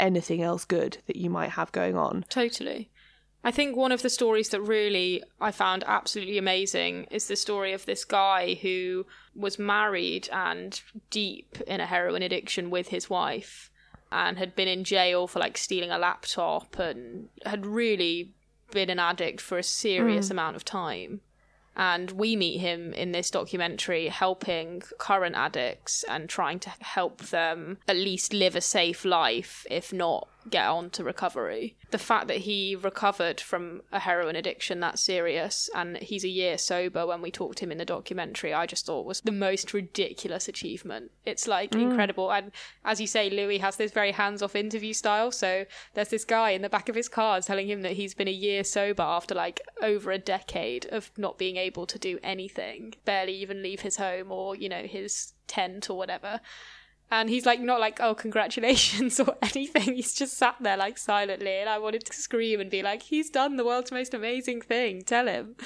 anything 0.00 0.42
else 0.42 0.64
good 0.64 0.98
that 1.06 1.16
you 1.16 1.30
might 1.30 1.50
have 1.50 1.70
going 1.72 1.96
on 1.96 2.24
Totally. 2.28 2.90
I 3.46 3.50
think 3.50 3.76
one 3.76 3.92
of 3.92 4.00
the 4.00 4.08
stories 4.08 4.48
that 4.48 4.62
really 4.62 5.22
I 5.38 5.50
found 5.50 5.84
absolutely 5.86 6.38
amazing 6.38 7.04
is 7.10 7.28
the 7.28 7.36
story 7.36 7.74
of 7.74 7.84
this 7.84 8.02
guy 8.04 8.54
who 8.54 9.04
was 9.34 9.58
married 9.58 10.30
and 10.32 10.80
deep 11.10 11.58
in 11.66 11.78
a 11.78 11.84
heroin 11.86 12.22
addiction 12.22 12.70
with 12.70 12.88
his 12.88 13.10
wife 13.10 13.70
and 14.14 14.38
had 14.38 14.54
been 14.54 14.68
in 14.68 14.84
jail 14.84 15.26
for 15.26 15.40
like 15.40 15.58
stealing 15.58 15.90
a 15.90 15.98
laptop 15.98 16.78
and 16.78 17.28
had 17.44 17.66
really 17.66 18.32
been 18.70 18.88
an 18.88 19.00
addict 19.00 19.40
for 19.40 19.58
a 19.58 19.62
serious 19.62 20.28
mm. 20.28 20.30
amount 20.30 20.54
of 20.54 20.64
time. 20.64 21.20
And 21.76 22.12
we 22.12 22.36
meet 22.36 22.58
him 22.58 22.92
in 22.92 23.10
this 23.10 23.30
documentary 23.32 24.06
helping 24.06 24.82
current 24.98 25.34
addicts 25.34 26.04
and 26.08 26.28
trying 26.28 26.60
to 26.60 26.70
help 26.78 27.20
them 27.22 27.78
at 27.88 27.96
least 27.96 28.32
live 28.32 28.54
a 28.54 28.60
safe 28.60 29.04
life, 29.04 29.66
if 29.68 29.92
not 29.92 30.28
get 30.50 30.66
on 30.66 30.90
to 30.90 31.04
recovery. 31.04 31.76
The 31.90 31.98
fact 31.98 32.28
that 32.28 32.38
he 32.38 32.76
recovered 32.76 33.40
from 33.40 33.82
a 33.92 34.00
heroin 34.00 34.36
addiction 34.36 34.80
that 34.80 34.98
serious 34.98 35.70
and 35.74 35.96
he's 35.98 36.24
a 36.24 36.28
year 36.28 36.58
sober 36.58 37.06
when 37.06 37.22
we 37.22 37.30
talked 37.30 37.58
to 37.58 37.64
him 37.64 37.72
in 37.72 37.78
the 37.78 37.84
documentary, 37.84 38.52
I 38.52 38.66
just 38.66 38.86
thought 38.86 39.06
was 39.06 39.20
the 39.20 39.32
most 39.32 39.72
ridiculous 39.72 40.48
achievement. 40.48 41.10
It's 41.24 41.48
like 41.48 41.70
mm. 41.70 41.82
incredible. 41.82 42.32
And 42.32 42.52
as 42.84 43.00
you 43.00 43.06
say, 43.06 43.30
Louis 43.30 43.58
has 43.58 43.76
this 43.76 43.92
very 43.92 44.12
hands 44.12 44.42
off 44.42 44.56
interview 44.56 44.92
style. 44.92 45.30
So 45.30 45.64
there's 45.94 46.08
this 46.08 46.24
guy 46.24 46.50
in 46.50 46.62
the 46.62 46.68
back 46.68 46.88
of 46.88 46.94
his 46.94 47.08
car 47.08 47.40
telling 47.40 47.68
him 47.68 47.82
that 47.82 47.92
he's 47.92 48.14
been 48.14 48.28
a 48.28 48.32
year 48.32 48.64
sober 48.64 49.02
after 49.02 49.34
like 49.34 49.60
over 49.82 50.10
a 50.10 50.18
decade 50.18 50.86
of 50.86 51.10
not 51.16 51.38
being 51.38 51.56
able 51.56 51.86
to 51.86 51.98
do 51.98 52.18
anything, 52.22 52.94
barely 53.04 53.34
even 53.34 53.62
leave 53.62 53.80
his 53.80 53.96
home 53.96 54.30
or, 54.30 54.54
you 54.54 54.68
know, 54.68 54.82
his 54.82 55.32
tent 55.46 55.90
or 55.90 55.96
whatever 55.96 56.40
And 57.10 57.28
he's 57.28 57.46
like, 57.46 57.60
not 57.60 57.80
like, 57.80 58.00
oh, 58.00 58.14
congratulations 58.14 59.20
or 59.20 59.36
anything. 59.42 59.94
He's 59.94 60.14
just 60.14 60.36
sat 60.36 60.56
there 60.60 60.76
like 60.76 60.98
silently. 60.98 61.58
And 61.58 61.68
I 61.68 61.78
wanted 61.78 62.04
to 62.06 62.12
scream 62.12 62.60
and 62.60 62.70
be 62.70 62.82
like, 62.82 63.02
he's 63.02 63.30
done 63.30 63.56
the 63.56 63.64
world's 63.64 63.92
most 63.92 64.14
amazing 64.14 64.62
thing. 64.62 65.02
Tell 65.02 65.26
him. 65.26 65.56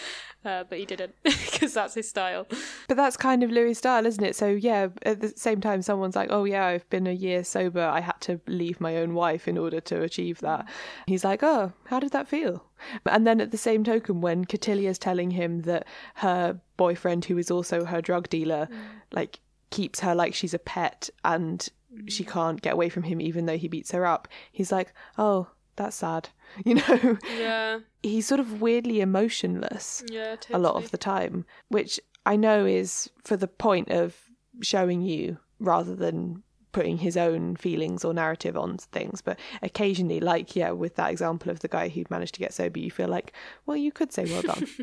Uh, 0.45 0.65
but 0.69 0.79
he 0.79 0.85
didn't 0.85 1.15
because 1.25 1.75
that's 1.75 1.95
his 1.95 2.09
style. 2.09 2.47
But 2.87 2.97
that's 2.97 3.17
kind 3.17 3.43
of 3.43 3.51
Louis' 3.51 3.75
style, 3.75 4.07
isn't 4.07 4.23
it? 4.23 4.37
So 4.37 4.49
yeah, 4.49 4.89
at 5.03 5.21
the 5.21 5.31
same 5.31 5.61
time, 5.61 5.83
someone's 5.83 6.15
like, 6.15 6.29
"Oh 6.31 6.45
yeah, 6.45 6.67
I've 6.67 6.89
been 6.91 7.09
a 7.09 7.13
year 7.13 7.43
sober. 7.43 7.83
I 7.83 8.01
had 8.01 8.21
to 8.23 8.41
leave 8.47 8.81
my 8.81 8.97
own 8.99 9.15
wife 9.15 9.49
in 9.49 9.59
order 9.59 9.81
to 9.81 10.03
achieve 10.03 10.39
that." 10.41 10.69
He's 11.07 11.25
like, 11.25 11.43
"Oh, 11.43 11.73
how 11.87 11.99
did 11.99 12.13
that 12.13 12.29
feel?" 12.29 12.65
And 13.05 13.27
then 13.27 13.41
at 13.41 13.51
the 13.51 13.59
same 13.59 13.83
token, 13.83 14.21
when 14.21 14.45
Cotillia's 14.45 14.99
telling 14.99 15.33
him 15.33 15.63
that 15.63 15.87
her 16.15 16.61
boyfriend, 16.77 17.25
who 17.25 17.37
is 17.37 17.51
also 17.51 17.85
her 17.85 18.01
drug 18.01 18.29
dealer, 18.29 18.69
like 19.11 19.41
keeps 19.71 20.01
her 20.01 20.15
like 20.15 20.35
she's 20.35 20.55
a 20.55 20.59
pet 20.59 21.11
and 21.25 21.69
she 22.07 22.25
mm. 22.25 22.29
can't 22.29 22.63
get 22.63 22.75
away 22.75 22.89
from 22.89 23.05
him 23.05 23.21
even 23.21 23.47
though 23.47 23.57
he 23.59 23.69
beats 23.69 23.93
her 23.93 24.05
up, 24.07 24.29
he's 24.53 24.73
like, 24.73 24.93
"Oh, 25.17 25.49
that's 25.77 25.97
sad." 25.97 26.31
You 26.65 26.77
know, 26.77 27.19
Yeah. 27.39 27.81
he's 28.03 28.27
sort 28.27 28.41
of 28.41 28.63
weirdly 28.63 29.01
emotionless 29.01 30.03
Yeah, 30.11 30.37
a 30.51 30.59
lot 30.59 30.77
of 30.77 30.91
the 30.91 30.99
time, 30.99 31.45
which 31.69 32.01
I 32.25 32.37
know 32.37 32.65
is 32.65 33.11
for 33.23 33.37
the 33.37 33.49
point 33.49 33.91
of 33.91 34.17
showing 34.63 35.03
you 35.03 35.39
rather 35.61 35.95
than 35.95 36.43
putting 36.79 36.99
his 36.99 37.17
own 37.17 37.57
feelings 37.57 38.05
or 38.05 38.15
narrative 38.15 38.57
on 38.57 38.79
things. 38.79 39.21
But 39.21 39.37
occasionally, 39.63 40.21
like, 40.21 40.55
yeah, 40.55 40.71
with 40.71 40.95
that 40.95 41.11
example 41.11 41.51
of 41.51 41.59
the 41.59 41.67
guy 41.67 41.89
who'd 41.89 42.09
managed 42.09 42.35
to 42.35 42.39
get 42.39 42.55
sober, 42.55 42.79
you 42.79 42.89
feel 42.89 43.09
like, 43.09 43.33
well, 43.67 43.77
you 43.77 43.91
could 43.91 44.13
say 44.13 44.25
well 44.27 44.43
done. 44.43 44.69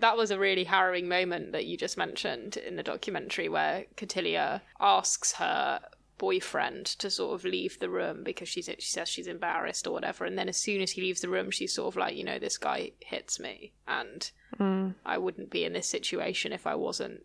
That 0.00 0.16
was 0.16 0.32
a 0.32 0.38
really 0.38 0.64
harrowing 0.64 1.08
moment 1.08 1.52
that 1.52 1.64
you 1.64 1.76
just 1.76 1.96
mentioned 1.96 2.56
in 2.56 2.74
the 2.74 2.82
documentary 2.82 3.48
where 3.48 3.84
Cotillia 3.96 4.60
asks 4.80 5.34
her 5.34 5.80
boyfriend 6.18 6.86
to 6.86 7.08
sort 7.08 7.34
of 7.34 7.44
leave 7.44 7.78
the 7.78 7.88
room 7.88 8.24
because 8.24 8.48
she's 8.48 8.68
she 8.80 8.90
says 8.90 9.08
she's 9.08 9.28
embarrassed 9.28 9.86
or 9.86 9.92
whatever 9.92 10.24
and 10.24 10.36
then 10.36 10.48
as 10.48 10.56
soon 10.56 10.82
as 10.82 10.90
he 10.90 11.00
leaves 11.00 11.20
the 11.20 11.28
room 11.28 11.52
she's 11.52 11.74
sort 11.74 11.92
of 11.92 11.96
like 11.96 12.16
you 12.16 12.24
know 12.24 12.38
this 12.40 12.58
guy 12.58 12.90
hits 12.98 13.38
me 13.38 13.72
and 13.86 14.32
mm. 14.58 14.92
I 15.06 15.18
wouldn't 15.18 15.50
be 15.50 15.64
in 15.64 15.72
this 15.72 15.88
situation 15.88 16.52
if 16.52 16.66
I 16.66 16.74
wasn't 16.74 17.20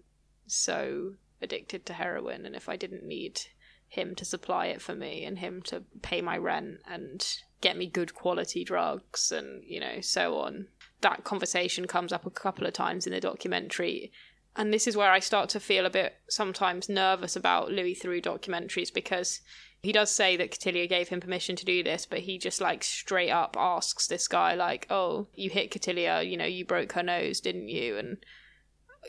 so 0.45 1.13
addicted 1.41 1.85
to 1.87 1.93
heroin 1.93 2.45
and 2.45 2.55
if 2.55 2.69
I 2.69 2.75
didn't 2.75 3.03
need 3.03 3.41
him 3.87 4.15
to 4.15 4.25
supply 4.25 4.67
it 4.67 4.81
for 4.81 4.95
me 4.95 5.23
and 5.23 5.39
him 5.39 5.61
to 5.61 5.83
pay 6.01 6.21
my 6.21 6.37
rent 6.37 6.79
and 6.89 7.39
get 7.61 7.77
me 7.77 7.87
good 7.87 8.13
quality 8.13 8.63
drugs 8.63 9.31
and 9.31 9.63
you 9.63 9.79
know 9.79 10.01
so 10.01 10.37
on 10.37 10.67
that 11.01 11.23
conversation 11.23 11.87
comes 11.87 12.11
up 12.11 12.25
a 12.25 12.29
couple 12.29 12.67
of 12.67 12.73
times 12.73 13.07
in 13.07 13.13
the 13.13 13.19
documentary 13.19 14.11
and 14.57 14.73
this 14.73 14.87
is 14.87 14.97
where 14.97 15.11
I 15.11 15.19
start 15.19 15.49
to 15.49 15.59
feel 15.59 15.85
a 15.85 15.91
bit 15.91 16.15
sometimes 16.27 16.89
nervous 16.89 17.35
about 17.35 17.71
Louis 17.71 17.93
Theroux 17.93 18.23
documentaries 18.23 18.91
because 18.91 19.41
he 19.83 19.91
does 19.91 20.09
say 20.09 20.35
that 20.35 20.51
Cotillia 20.51 20.89
gave 20.89 21.09
him 21.09 21.19
permission 21.19 21.55
to 21.55 21.65
do 21.65 21.83
this, 21.83 22.07
but 22.07 22.19
he 22.19 22.39
just 22.39 22.59
like 22.59 22.83
straight 22.83 23.29
up 23.29 23.55
asks 23.57 24.07
this 24.07 24.27
guy 24.27 24.55
like, 24.55 24.87
"Oh, 24.89 25.27
you 25.35 25.51
hit 25.51 25.69
Cotillia, 25.69 26.27
you 26.27 26.35
know, 26.35 26.45
you 26.45 26.65
broke 26.65 26.93
her 26.93 27.03
nose, 27.03 27.39
didn't 27.39 27.69
you?" 27.69 27.97
And 27.97 28.17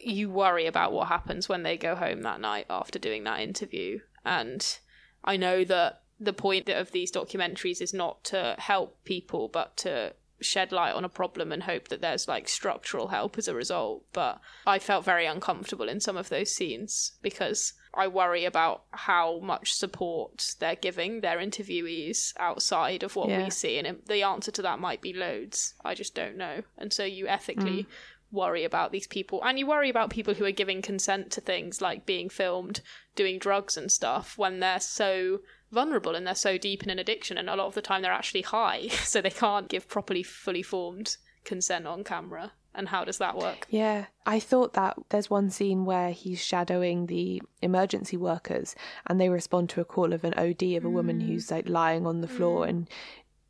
you 0.04 0.28
worry 0.28 0.66
about 0.66 0.92
what 0.92 1.08
happens 1.08 1.48
when 1.48 1.62
they 1.62 1.78
go 1.78 1.94
home 1.94 2.22
that 2.22 2.40
night 2.40 2.66
after 2.68 2.98
doing 2.98 3.24
that 3.24 3.40
interview. 3.40 4.00
And 4.28 4.78
I 5.24 5.36
know 5.36 5.64
that 5.64 6.02
the 6.20 6.32
point 6.32 6.68
of 6.68 6.92
these 6.92 7.12
documentaries 7.12 7.80
is 7.80 7.94
not 7.94 8.24
to 8.24 8.56
help 8.58 9.02
people, 9.04 9.48
but 9.48 9.76
to 9.78 10.14
shed 10.40 10.70
light 10.70 10.94
on 10.94 11.04
a 11.04 11.08
problem 11.08 11.50
and 11.50 11.64
hope 11.64 11.88
that 11.88 12.00
there's 12.00 12.28
like 12.28 12.48
structural 12.48 13.08
help 13.08 13.36
as 13.38 13.48
a 13.48 13.54
result. 13.54 14.04
But 14.12 14.40
I 14.66 14.78
felt 14.78 15.04
very 15.04 15.26
uncomfortable 15.26 15.88
in 15.88 15.98
some 16.00 16.16
of 16.16 16.28
those 16.28 16.54
scenes 16.54 17.12
because 17.22 17.72
I 17.92 18.06
worry 18.06 18.44
about 18.44 18.84
how 18.92 19.40
much 19.40 19.72
support 19.74 20.54
they're 20.60 20.76
giving 20.76 21.20
their 21.22 21.38
interviewees 21.38 22.34
outside 22.38 23.02
of 23.02 23.16
what 23.16 23.28
Yeah. 23.28 23.42
we 23.44 23.50
see. 23.50 23.78
And 23.78 23.86
it- 23.88 24.06
the 24.06 24.22
answer 24.22 24.52
to 24.52 24.62
that 24.62 24.78
might 24.78 25.00
be 25.00 25.12
loads. 25.12 25.74
I 25.84 25.94
just 25.94 26.14
don't 26.14 26.36
know. 26.36 26.62
And 26.76 26.92
so 26.92 27.04
you 27.04 27.26
ethically 27.26 27.84
mm. 27.84 27.86
Worry 28.30 28.64
about 28.64 28.92
these 28.92 29.06
people 29.06 29.42
and 29.42 29.58
you 29.58 29.66
worry 29.66 29.88
about 29.88 30.10
people 30.10 30.34
who 30.34 30.44
are 30.44 30.50
giving 30.50 30.82
consent 30.82 31.30
to 31.30 31.40
things 31.40 31.80
like 31.80 32.04
being 32.04 32.28
filmed 32.28 32.80
doing 33.14 33.38
drugs 33.38 33.76
and 33.76 33.90
stuff 33.90 34.36
when 34.36 34.60
they're 34.60 34.80
so 34.80 35.40
vulnerable 35.72 36.14
and 36.14 36.26
they're 36.26 36.34
so 36.34 36.58
deep 36.58 36.82
in 36.82 36.90
an 36.90 36.98
addiction 36.98 37.38
and 37.38 37.48
a 37.48 37.56
lot 37.56 37.66
of 37.66 37.74
the 37.74 37.82
time 37.82 38.02
they're 38.02 38.12
actually 38.12 38.42
high 38.42 38.88
so 39.04 39.20
they 39.20 39.30
can't 39.30 39.68
give 39.68 39.88
properly 39.88 40.22
fully 40.22 40.62
formed 40.62 41.16
consent 41.48 41.86
on 41.86 42.04
camera. 42.04 42.52
And 42.74 42.88
how 42.88 43.04
does 43.04 43.18
that 43.18 43.36
work? 43.36 43.66
Yeah, 43.70 44.06
I 44.24 44.38
thought 44.38 44.74
that 44.74 44.96
there's 45.08 45.30
one 45.30 45.50
scene 45.50 45.84
where 45.84 46.10
he's 46.12 46.44
shadowing 46.44 47.06
the 47.06 47.42
emergency 47.60 48.16
workers 48.16 48.76
and 49.06 49.20
they 49.20 49.30
respond 49.30 49.70
to 49.70 49.80
a 49.80 49.84
call 49.84 50.12
of 50.12 50.22
an 50.22 50.34
OD 50.34 50.76
of 50.76 50.84
a 50.84 50.90
woman 50.90 51.20
mm. 51.20 51.26
who's 51.26 51.50
like 51.50 51.68
lying 51.68 52.06
on 52.06 52.20
the 52.20 52.28
floor 52.28 52.66
mm. 52.66 52.68
and 52.68 52.90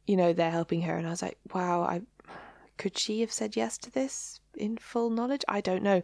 you 0.07 0.17
know 0.17 0.33
they're 0.33 0.53
helping 0.53 0.83
her 0.83 0.97
and 0.97 1.07
I 1.07 1.11
was 1.11 1.21
like, 1.21 1.37
wow, 1.53 1.83
I 1.83 2.03
could 2.79 2.97
she 2.97 3.21
have 3.21 3.33
said 3.33 3.55
yes 3.57 3.77
to 3.79 3.91
this 3.91 4.38
in 4.57 4.77
full 4.77 5.11
knowledge? 5.11 5.45
I 5.49 5.61
don't 5.61 5.83
know. 5.83 6.03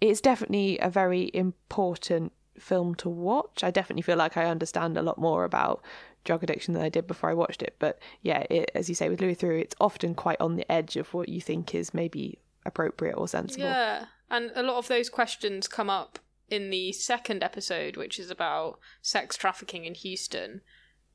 It's 0.00 0.20
definitely 0.20 0.78
a 0.78 0.90
very 0.90 1.30
important 1.34 2.32
film 2.58 2.94
to 2.96 3.08
watch. 3.08 3.62
I 3.62 3.70
definitely 3.70 4.02
feel 4.02 4.16
like 4.16 4.36
I 4.36 4.46
understand 4.46 4.96
a 4.96 5.02
lot 5.02 5.18
more 5.18 5.44
about 5.44 5.82
drug 6.24 6.42
addiction 6.42 6.74
than 6.74 6.82
I 6.82 6.88
did 6.88 7.06
before 7.06 7.30
I 7.30 7.34
watched 7.34 7.62
it. 7.62 7.76
But 7.78 7.98
yeah, 8.22 8.44
it, 8.50 8.70
as 8.74 8.88
you 8.88 8.94
say 8.94 9.08
with 9.08 9.20
Louis 9.20 9.36
Theroux, 9.36 9.60
it's 9.60 9.76
often 9.80 10.14
quite 10.14 10.40
on 10.40 10.56
the 10.56 10.70
edge 10.70 10.96
of 10.96 11.14
what 11.14 11.28
you 11.28 11.40
think 11.40 11.74
is 11.74 11.94
maybe 11.94 12.38
appropriate 12.64 13.14
or 13.14 13.28
sensible. 13.28 13.64
Yeah, 13.64 14.06
and 14.30 14.50
a 14.54 14.62
lot 14.62 14.78
of 14.78 14.88
those 14.88 15.08
questions 15.08 15.68
come 15.68 15.88
up 15.88 16.18
in 16.48 16.70
the 16.70 16.92
second 16.92 17.42
episode, 17.42 17.96
which 17.96 18.18
is 18.18 18.30
about 18.30 18.78
sex 19.02 19.36
trafficking 19.36 19.84
in 19.84 19.94
Houston. 19.94 20.60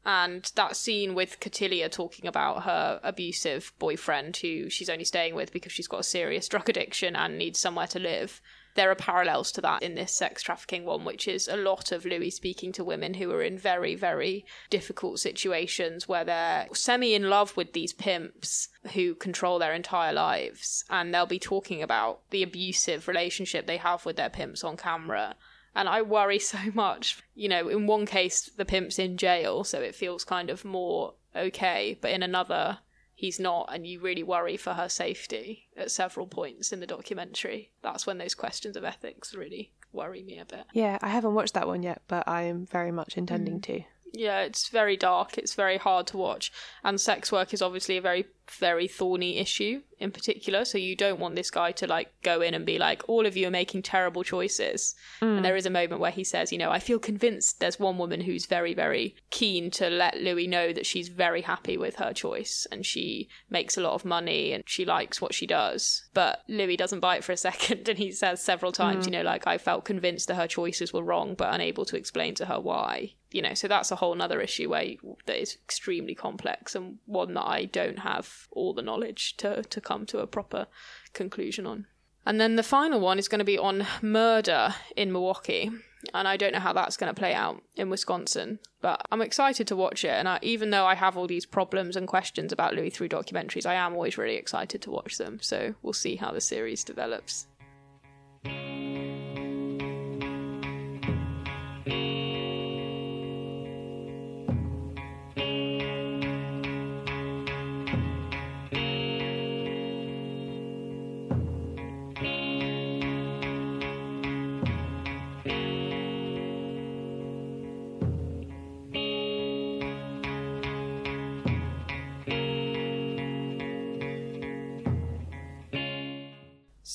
And 0.04 0.52
that 0.56 0.76
scene 0.76 1.14
with 1.14 1.40
Cotillia 1.40 1.90
talking 1.90 2.26
about 2.26 2.64
her 2.64 3.00
abusive 3.04 3.72
boyfriend 3.78 4.38
who 4.38 4.70
she's 4.70 4.90
only 4.90 5.06
staying 5.06 5.36
with 5.36 5.54
because 5.54 5.72
she's 5.72 5.88
got 5.88 6.00
a 6.00 6.04
serious 6.04 6.48
drug 6.48 6.70
addiction 6.70 7.16
and 7.16 7.38
needs 7.38 7.60
somewhere 7.60 7.88
to 7.88 8.00
live. 8.00 8.42
There 8.74 8.90
are 8.90 8.96
parallels 8.96 9.52
to 9.54 9.62
that 9.62 9.84
in 9.84 9.96
this 9.96 10.14
sex 10.14 10.42
trafficking 10.42 10.86
one, 10.86 11.04
which 11.04 11.28
is 11.28 11.48
a 11.48 11.58
lot 11.58 11.92
of 11.92 12.06
Louis 12.06 12.32
speaking 12.32 12.72
to 12.74 12.84
women 12.84 13.16
who 13.16 13.30
are 13.32 13.44
in 13.44 13.58
very, 13.58 13.96
very 13.96 14.46
difficult 14.70 15.20
situations 15.20 16.08
where 16.08 16.24
they're 16.24 16.68
semi 16.74 17.14
in 17.14 17.30
love 17.30 17.56
with 17.58 17.74
these 17.74 17.94
pimps 17.94 18.70
who 18.94 19.14
control 19.14 19.60
their 19.60 19.74
entire 19.74 20.14
lives. 20.14 20.86
And 20.90 21.14
they'll 21.14 21.26
be 21.26 21.38
talking 21.38 21.84
about 21.84 22.22
the 22.30 22.44
abusive 22.44 23.08
relationship 23.08 23.68
they 23.68 23.78
have 23.78 24.06
with 24.06 24.16
their 24.16 24.30
pimps 24.30 24.64
on 24.64 24.78
camera. 24.78 25.36
And 25.76 25.88
I 25.88 26.02
worry 26.02 26.40
so 26.54 26.60
much. 26.74 27.22
You 27.36 27.50
know, 27.50 27.68
in 27.68 27.88
one 27.88 28.06
case, 28.06 28.50
the 28.56 28.66
pimp's 28.66 29.00
in 29.00 29.18
jail, 29.18 29.64
so 29.64 29.82
it 29.82 29.96
feels 29.96 30.24
kind 30.24 30.50
of 30.50 30.66
more 30.66 31.14
okay. 31.36 31.98
But 32.00 32.12
in 32.12 32.24
another, 32.24 32.80
he's 33.14 33.40
not, 33.40 33.70
and 33.74 33.86
you 33.86 34.00
really 34.00 34.24
worry 34.24 34.58
for 34.58 34.74
her 34.74 34.90
safety 34.90 35.68
at 35.78 35.92
several 35.92 36.28
points 36.28 36.74
in 36.74 36.80
the 36.80 36.88
documentary. 36.88 37.72
That's 37.82 38.08
when 38.08 38.18
those 38.18 38.36
questions 38.36 38.76
of 38.76 38.84
ethics 38.84 39.36
really 39.36 39.72
worry 39.94 40.24
me 40.24 40.40
a 40.40 40.46
bit. 40.46 40.66
Yeah, 40.74 40.98
I 41.02 41.10
haven't 41.10 41.36
watched 41.36 41.54
that 41.54 41.68
one 41.68 41.84
yet, 41.84 42.02
but 42.08 42.28
I 42.28 42.44
am 42.44 42.66
very 42.66 42.92
much 42.92 43.18
intending 43.18 43.60
mm. 43.60 43.64
to. 43.64 43.84
Yeah, 44.14 44.42
it's 44.42 44.70
very 44.70 44.98
dark. 44.98 45.38
It's 45.38 45.54
very 45.54 45.78
hard 45.78 46.08
to 46.08 46.18
watch. 46.18 46.52
And 46.84 47.00
sex 47.00 47.32
work 47.32 47.54
is 47.54 47.62
obviously 47.62 47.98
a 47.98 48.02
very, 48.02 48.26
very 48.54 48.88
thorny 48.88 49.38
issue 49.38 49.82
in 50.02 50.12
particular. 50.12 50.66
So 50.66 50.78
you 50.78 50.96
don't 50.96 51.20
want 51.20 51.36
this 51.36 51.52
guy 51.52 51.72
to 51.74 51.88
like 51.88 52.12
go 52.24 52.42
in 52.42 52.54
and 52.54 52.66
be 52.66 52.80
like, 52.80 53.08
all 53.08 53.26
of 53.26 53.38
you 53.38 53.48
are 53.48 53.52
making 53.52 53.84
terrible 53.84 54.24
choices. 54.24 54.96
And 55.22 55.40
mm. 55.40 55.44
there 55.44 55.56
is 55.56 55.68
a 55.68 55.70
moment 55.70 56.02
where 56.02 56.12
he 56.12 56.24
says, 56.24 56.52
you 56.52 56.58
know, 56.58 56.72
I 56.72 56.80
feel 56.80 56.98
convinced 56.98 57.60
there's 57.60 57.80
one 57.80 58.00
woman 58.00 58.22
who's 58.22 58.48
very, 58.48 58.74
very 58.74 59.16
keen 59.30 59.70
to 59.72 59.90
let 59.90 60.18
Louis 60.18 60.48
know 60.48 60.74
that 60.74 60.88
she's 60.88 61.08
very 61.08 61.42
happy 61.42 61.78
with 61.78 61.98
her 61.98 62.14
choice 62.14 62.66
and 62.72 62.86
she 62.86 63.30
makes 63.50 63.78
a 63.78 63.82
lot 63.82 63.94
of 63.94 64.04
money 64.04 64.54
and 64.54 64.64
she 64.66 64.86
likes 64.86 65.22
what 65.22 65.36
she 65.36 65.46
does. 65.46 66.10
But 66.14 66.42
Louis 66.48 66.78
doesn't 66.78 67.00
bite 67.00 67.24
for 67.24 67.32
a 67.32 67.38
second. 67.52 67.88
And 67.88 68.00
he 68.00 68.12
says 68.12 68.42
several 68.42 68.72
times, 68.72 69.06
mm. 69.06 69.08
you 69.08 69.18
know, 69.18 69.24
like, 69.24 69.46
I 69.46 69.60
felt 69.60 69.86
convinced 69.86 70.28
that 70.28 70.36
her 70.36 70.48
choices 70.48 70.92
were 70.92 71.04
wrong, 71.04 71.36
but 71.36 71.54
unable 71.54 71.86
to 71.86 71.96
explain 71.96 72.34
to 72.36 72.46
her 72.46 72.60
why 72.60 73.14
you 73.32 73.42
know 73.42 73.54
so 73.54 73.68
that's 73.68 73.92
a 73.92 73.96
whole 73.96 74.22
other 74.22 74.42
issue 74.42 74.70
where 74.70 74.84
you, 74.84 75.18
that 75.26 75.42
is 75.42 75.58
extremely 75.64 76.14
complex 76.14 76.76
and 76.76 76.98
one 77.06 77.34
that 77.34 77.48
i 77.48 77.66
don't 77.66 78.00
have 78.00 78.41
all 78.52 78.74
the 78.74 78.82
knowledge 78.82 79.38
to 79.38 79.64
to 79.64 79.82
come 79.82 80.06
to 80.08 80.20
a 80.20 80.28
proper 80.28 80.68
conclusion 81.14 81.66
on. 81.66 81.88
And 82.26 82.40
then 82.40 82.56
the 82.56 82.64
final 82.64 83.00
one 83.00 83.18
is 83.18 83.28
going 83.28 83.40
to 83.40 83.46
be 83.46 83.58
on 83.58 83.88
murder 84.02 84.76
in 84.96 85.12
milwaukee. 85.12 85.72
And 86.16 86.28
i 86.28 86.36
don't 86.36 86.54
know 86.54 86.60
how 86.60 86.74
that's 86.74 86.98
going 86.98 87.14
to 87.14 87.20
play 87.20 87.36
out 87.36 87.62
in 87.76 87.92
wisconsin 87.92 88.58
but 88.82 89.06
i'm 89.12 89.22
excited 89.22 89.68
to 89.68 89.76
watch 89.76 90.04
it. 90.04 90.10
And 90.10 90.28
I, 90.28 90.40
even 90.42 90.72
though 90.72 90.86
i 90.86 90.96
have 90.96 91.16
all 91.16 91.28
these 91.28 91.46
problems 91.46 91.96
and 91.96 92.08
questions 92.08 92.52
about 92.52 92.74
louis 92.74 92.90
Theroux 92.90 93.08
documentaries 93.08 93.68
i 93.68 93.76
am 93.76 93.94
always 93.94 94.18
really 94.18 94.36
excited 94.36 94.82
to 94.82 94.92
watch 94.92 95.20
them. 95.20 95.38
So 95.42 95.76
we'll 95.84 95.94
see 95.94 96.16
how 96.16 96.32
the 96.32 96.42
series 96.42 96.84
develops 96.84 97.46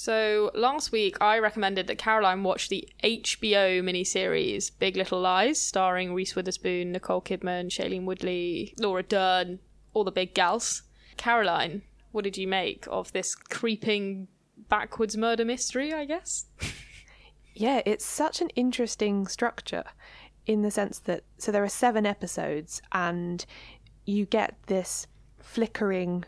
So 0.06 0.52
last 0.54 0.92
week, 0.92 1.16
I 1.20 1.40
recommended 1.40 1.88
that 1.88 1.98
Caroline 1.98 2.44
watch 2.44 2.68
the 2.68 2.88
HBO 3.02 3.82
miniseries 3.82 4.70
Big 4.78 4.96
Little 4.96 5.20
Lies, 5.20 5.60
starring 5.60 6.14
Reese 6.14 6.36
Witherspoon, 6.36 6.92
Nicole 6.92 7.20
Kidman, 7.20 7.70
Shailene 7.70 8.04
Woodley, 8.04 8.72
Laura 8.78 9.02
Dern, 9.02 9.58
all 9.94 10.04
the 10.04 10.12
big 10.12 10.32
gals. 10.32 10.84
Caroline, 11.16 11.82
what 12.12 12.22
did 12.22 12.38
you 12.38 12.46
make 12.46 12.86
of 12.88 13.12
this 13.14 13.34
creeping 13.34 14.28
backwards 14.68 15.16
murder 15.16 15.44
mystery? 15.44 15.92
I 15.92 16.04
guess. 16.04 16.46
Yeah, 17.58 17.80
it's 17.86 18.04
such 18.04 18.42
an 18.42 18.50
interesting 18.50 19.26
structure 19.26 19.84
in 20.44 20.60
the 20.60 20.70
sense 20.70 20.98
that 21.00 21.24
so 21.38 21.50
there 21.50 21.64
are 21.64 21.68
seven 21.68 22.04
episodes 22.04 22.82
and 22.92 23.46
you 24.04 24.26
get 24.26 24.56
this 24.66 25.06
flickering 25.40 26.26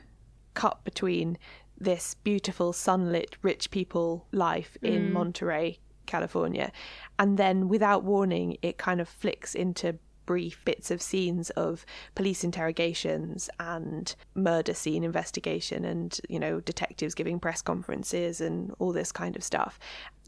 cut 0.55 0.83
between 0.85 1.37
this 1.81 2.15
beautiful 2.15 2.73
sunlit 2.73 3.37
rich 3.43 3.71
people 3.71 4.27
life 4.33 4.77
in 4.83 5.09
mm. 5.09 5.13
Monterey, 5.13 5.79
California, 6.07 6.73
and 7.19 7.39
then 7.39 7.69
without 7.69 8.05
warning 8.05 8.57
it 8.63 8.79
kind 8.79 9.01
of 9.01 9.09
flicks 9.09 9.55
into 9.55 9.99
brief 10.27 10.63
bits 10.67 10.91
of 10.91 11.01
scenes 11.01 11.49
of 11.51 11.87
police 12.15 12.45
interrogations 12.45 13.49
and 13.59 14.15
murder 14.35 14.75
scene 14.75 15.03
investigation 15.03 15.87
and 15.87 16.21
you 16.29 16.39
know 16.39 16.61
detectives 16.61 17.15
giving 17.15 17.41
press 17.41 17.63
conferences 17.63 18.39
and 18.39 18.75
all 18.79 18.93
this 18.93 19.11
kind 19.11 19.37
of 19.37 19.43
stuff. 19.43 19.79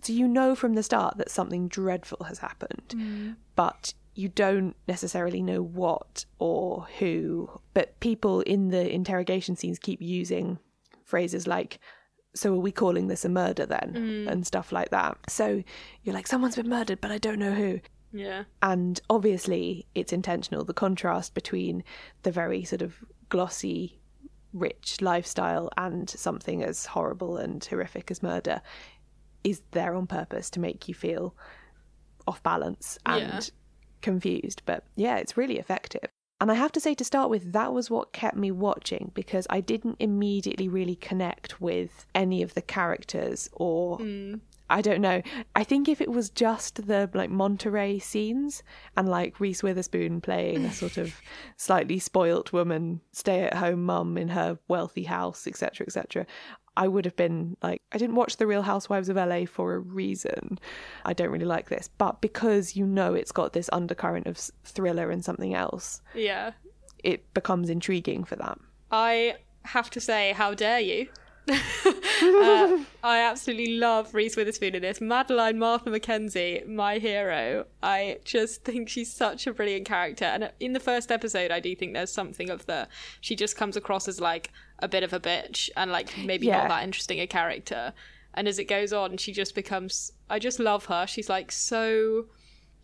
So 0.02 0.14
you 0.14 0.26
know 0.26 0.54
from 0.54 0.74
the 0.74 0.82
start 0.82 1.18
that 1.18 1.30
something 1.30 1.68
dreadful 1.68 2.24
has 2.24 2.38
happened 2.38 2.94
mm. 2.96 3.36
but 3.56 3.92
you 4.14 4.28
don't 4.28 4.76
necessarily 4.88 5.42
know 5.42 5.62
what 5.62 6.24
or 6.38 6.86
who. 6.98 7.50
But 7.74 7.98
people 8.00 8.40
in 8.42 8.68
the 8.68 8.92
interrogation 8.92 9.56
scenes 9.56 9.78
keep 9.78 10.00
using 10.00 10.58
phrases 11.10 11.46
like 11.46 11.78
so 12.32 12.54
are 12.54 12.58
we 12.60 12.70
calling 12.70 13.08
this 13.08 13.24
a 13.24 13.28
murder 13.28 13.66
then? 13.66 13.92
Mm. 13.96 14.30
And 14.30 14.46
stuff 14.46 14.70
like 14.70 14.90
that. 14.90 15.18
So 15.28 15.64
you're 16.04 16.14
like 16.14 16.28
someone's 16.28 16.54
been 16.56 16.68
murdered 16.68 17.00
but 17.00 17.10
i 17.10 17.18
don't 17.18 17.40
know 17.40 17.52
who. 17.52 17.80
Yeah. 18.12 18.44
and 18.62 19.00
obviously 19.08 19.86
it's 19.94 20.12
intentional 20.12 20.64
the 20.64 20.74
contrast 20.74 21.34
between 21.34 21.82
the 22.22 22.30
very 22.32 22.64
sort 22.64 22.82
of 22.82 22.94
glossy 23.28 24.00
rich 24.52 25.00
lifestyle 25.00 25.70
and 25.76 26.10
something 26.10 26.62
as 26.64 26.86
horrible 26.86 27.36
and 27.36 27.64
horrific 27.64 28.10
as 28.10 28.20
murder 28.22 28.62
is 29.44 29.62
there 29.70 29.94
on 29.94 30.06
purpose 30.08 30.50
to 30.50 30.60
make 30.60 30.88
you 30.88 30.94
feel 30.94 31.34
off 32.26 32.42
balance 32.42 32.98
and 33.06 33.22
Yeah. 33.22 33.40
confused. 34.02 34.62
But 34.66 34.84
yeah 34.96 35.16
it's 35.16 35.36
really 35.36 35.58
effective 35.58 36.08
and 36.40 36.50
I 36.50 36.54
have 36.54 36.72
to 36.72 36.80
say, 36.80 36.94
to 36.94 37.04
start 37.04 37.28
with, 37.28 37.52
that 37.52 37.72
was 37.72 37.90
what 37.90 38.12
kept 38.12 38.36
me 38.36 38.50
watching 38.50 39.10
because 39.14 39.46
I 39.50 39.60
didn't 39.60 39.96
immediately 40.00 40.68
really 40.68 40.96
connect 40.96 41.60
with 41.60 42.06
any 42.14 42.42
of 42.42 42.54
the 42.54 42.62
characters 42.62 43.50
or 43.52 43.98
mm. 43.98 44.40
I 44.70 44.82
don't 44.82 45.00
know. 45.00 45.20
I 45.56 45.64
think 45.64 45.88
if 45.88 46.00
it 46.00 46.10
was 46.10 46.30
just 46.30 46.86
the 46.86 47.10
like 47.12 47.28
Monterey 47.28 47.98
scenes 47.98 48.62
and 48.96 49.08
like 49.08 49.40
Reese 49.40 49.64
Witherspoon 49.64 50.20
playing 50.20 50.64
a 50.64 50.72
sort 50.72 50.96
of 50.96 51.20
slightly 51.56 51.98
spoilt 51.98 52.52
woman, 52.52 53.00
stay 53.10 53.42
at 53.42 53.54
home 53.54 53.84
mum 53.84 54.16
in 54.16 54.28
her 54.28 54.58
wealthy 54.68 55.02
house, 55.02 55.48
etc., 55.48 55.86
etc., 55.86 56.24
I 56.80 56.88
would 56.88 57.04
have 57.04 57.14
been 57.14 57.56
like, 57.62 57.82
I 57.92 57.98
didn't 57.98 58.16
watch 58.16 58.38
The 58.38 58.46
Real 58.46 58.62
Housewives 58.62 59.10
of 59.10 59.16
LA 59.16 59.44
for 59.44 59.74
a 59.74 59.78
reason. 59.78 60.58
I 61.04 61.12
don't 61.12 61.28
really 61.30 61.44
like 61.44 61.68
this. 61.68 61.88
But 61.98 62.22
because 62.22 62.74
you 62.74 62.86
know 62.86 63.12
it's 63.12 63.32
got 63.32 63.52
this 63.52 63.68
undercurrent 63.72 64.26
of 64.26 64.38
thriller 64.64 65.10
and 65.10 65.22
something 65.22 65.52
else, 65.54 66.00
Yeah. 66.14 66.52
it 67.04 67.32
becomes 67.34 67.68
intriguing 67.68 68.24
for 68.24 68.36
that. 68.36 68.58
I 68.90 69.36
have 69.64 69.90
to 69.90 70.00
say, 70.00 70.32
how 70.32 70.54
dare 70.54 70.80
you? 70.80 71.08
uh, 71.50 72.78
I 73.02 73.18
absolutely 73.20 73.78
love 73.78 74.14
Reese 74.14 74.36
Witherspoon 74.36 74.74
in 74.74 74.82
this. 74.82 75.00
Madeline 75.00 75.58
Martha 75.58 75.90
McKenzie, 75.90 76.66
my 76.66 76.98
hero. 76.98 77.66
I 77.82 78.18
just 78.24 78.64
think 78.64 78.88
she's 78.88 79.12
such 79.12 79.46
a 79.46 79.52
brilliant 79.52 79.86
character. 79.86 80.24
And 80.26 80.52
in 80.60 80.72
the 80.72 80.80
first 80.80 81.10
episode, 81.10 81.50
I 81.50 81.60
do 81.60 81.74
think 81.74 81.94
there's 81.94 82.12
something 82.12 82.50
of 82.50 82.66
the. 82.66 82.88
She 83.20 83.34
just 83.36 83.56
comes 83.56 83.76
across 83.76 84.06
as 84.08 84.20
like 84.20 84.50
a 84.80 84.88
bit 84.88 85.02
of 85.02 85.12
a 85.12 85.20
bitch 85.20 85.70
and 85.76 85.90
like 85.90 86.16
maybe 86.18 86.46
Yeah. 86.46 86.58
not 86.58 86.68
that 86.68 86.84
interesting 86.84 87.20
a 87.20 87.26
character. 87.26 87.92
And 88.34 88.46
as 88.46 88.58
it 88.58 88.64
goes 88.64 88.92
on, 88.92 89.16
she 89.16 89.32
just 89.32 89.54
becomes. 89.54 90.12
I 90.28 90.38
just 90.38 90.60
love 90.60 90.86
her. 90.86 91.06
She's 91.06 91.28
like 91.28 91.50
so. 91.50 92.26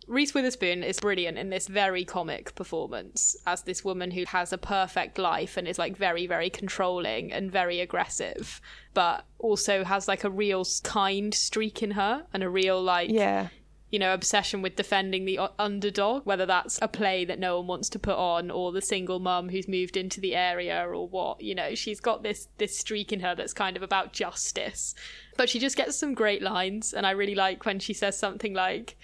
Reese 0.07 0.33
Witherspoon 0.33 0.83
is 0.83 1.01
brilliant 1.01 1.37
in 1.37 1.49
this 1.49 1.67
very 1.67 2.05
comic 2.05 2.55
performance 2.55 3.35
as 3.45 3.63
this 3.63 3.83
woman 3.83 4.11
who 4.11 4.23
has 4.27 4.53
a 4.53 4.57
perfect 4.57 5.17
life 5.17 5.57
and 5.57 5.67
is 5.67 5.77
like 5.77 5.97
very, 5.97 6.25
very 6.25 6.49
controlling 6.49 7.31
and 7.33 7.51
very 7.51 7.81
aggressive, 7.81 8.61
but 8.93 9.25
also 9.37 9.83
has 9.83 10.07
like 10.07 10.23
a 10.23 10.29
real 10.29 10.65
kind 10.83 11.33
streak 11.33 11.83
in 11.83 11.91
her 11.91 12.25
and 12.33 12.41
a 12.41 12.49
real 12.49 12.81
like 12.81 13.09
Yeah. 13.11 13.49
you 13.91 13.99
know, 13.99 14.13
obsession 14.13 14.61
with 14.61 14.77
defending 14.77 15.25
the 15.25 15.39
underdog, 15.59 16.25
whether 16.25 16.45
that's 16.45 16.79
a 16.81 16.87
play 16.87 17.25
that 17.25 17.39
no 17.39 17.57
one 17.57 17.67
wants 17.67 17.89
to 17.89 17.99
put 17.99 18.15
on 18.15 18.49
or 18.49 18.71
the 18.71 18.81
single 18.81 19.19
mum 19.19 19.49
who's 19.49 19.67
moved 19.67 19.97
into 19.97 20.21
the 20.21 20.35
area 20.35 20.85
or 20.87 21.05
what, 21.07 21.41
you 21.41 21.53
know, 21.53 21.75
she's 21.75 21.99
got 21.99 22.23
this 22.23 22.47
this 22.57 22.77
streak 22.77 23.11
in 23.11 23.19
her 23.19 23.35
that's 23.35 23.53
kind 23.53 23.75
of 23.75 23.83
about 23.83 24.13
justice. 24.13 24.95
But 25.35 25.49
she 25.49 25.59
just 25.59 25.75
gets 25.75 25.97
some 25.97 26.13
great 26.13 26.41
lines 26.41 26.93
and 26.93 27.05
I 27.05 27.11
really 27.11 27.35
like 27.35 27.65
when 27.65 27.79
she 27.79 27.93
says 27.93 28.17
something 28.17 28.53
like 28.53 28.97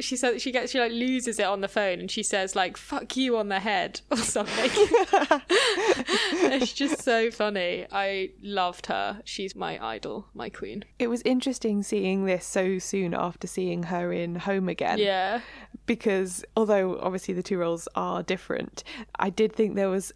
she 0.00 0.16
says 0.16 0.42
she 0.42 0.50
gets 0.50 0.72
she 0.72 0.80
like 0.80 0.92
loses 0.92 1.38
it 1.38 1.44
on 1.46 1.60
the 1.60 1.68
phone 1.68 2.00
and 2.00 2.10
she 2.10 2.22
says 2.22 2.56
like 2.56 2.76
fuck 2.76 3.16
you 3.16 3.36
on 3.36 3.48
the 3.48 3.60
head 3.60 4.00
or 4.10 4.16
something. 4.16 4.70
it's 5.50 6.72
just 6.72 7.02
so 7.02 7.30
funny. 7.30 7.86
I 7.90 8.30
loved 8.42 8.86
her. 8.86 9.20
She's 9.24 9.54
my 9.54 9.84
idol, 9.84 10.28
my 10.34 10.48
queen. 10.48 10.84
It 10.98 11.08
was 11.08 11.22
interesting 11.22 11.82
seeing 11.82 12.24
this 12.24 12.44
so 12.44 12.78
soon 12.78 13.14
after 13.14 13.46
seeing 13.46 13.84
her 13.84 14.12
in 14.12 14.36
Home 14.36 14.68
Again. 14.68 14.98
Yeah. 14.98 15.40
Because 15.86 16.44
although 16.56 16.98
obviously 17.00 17.34
the 17.34 17.42
two 17.42 17.58
roles 17.58 17.88
are 17.94 18.22
different, 18.22 18.84
I 19.18 19.30
did 19.30 19.52
think 19.52 19.74
there 19.74 19.88
was 19.88 20.12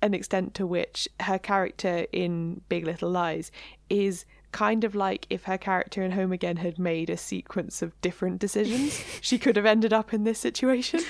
an 0.00 0.14
extent 0.14 0.54
to 0.54 0.66
which 0.66 1.08
her 1.20 1.38
character 1.38 2.06
in 2.12 2.60
Big 2.68 2.84
Little 2.84 3.10
Lies 3.10 3.50
is 3.88 4.24
kind 4.52 4.84
of 4.84 4.94
like 4.94 5.26
if 5.30 5.44
her 5.44 5.58
character 5.58 6.02
in 6.02 6.12
Home 6.12 6.32
Again 6.32 6.58
had 6.58 6.78
made 6.78 7.10
a 7.10 7.16
sequence 7.16 7.82
of 7.82 7.98
different 8.00 8.38
decisions, 8.38 9.02
she 9.20 9.38
could 9.38 9.56
have 9.56 9.66
ended 9.66 9.92
up 9.92 10.14
in 10.14 10.24
this 10.24 10.38
situation. 10.38 11.00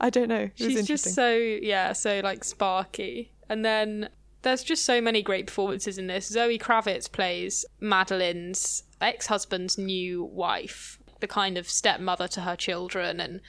I 0.00 0.10
don't 0.10 0.28
know. 0.28 0.44
It 0.44 0.52
She's 0.56 0.86
just 0.86 1.14
so 1.14 1.34
yeah, 1.34 1.92
so 1.92 2.20
like 2.22 2.44
sparky. 2.44 3.32
And 3.48 3.64
then 3.64 4.08
there's 4.42 4.62
just 4.62 4.84
so 4.84 5.00
many 5.00 5.22
great 5.22 5.46
performances 5.46 5.98
in 5.98 6.06
this. 6.06 6.26
Zoe 6.26 6.58
Kravitz 6.58 7.10
plays 7.10 7.64
Madeline's 7.80 8.84
ex-husband's 9.00 9.76
new 9.76 10.24
wife, 10.24 10.98
the 11.20 11.26
kind 11.26 11.58
of 11.58 11.68
stepmother 11.68 12.28
to 12.28 12.42
her 12.42 12.56
children, 12.56 13.20
and 13.20 13.40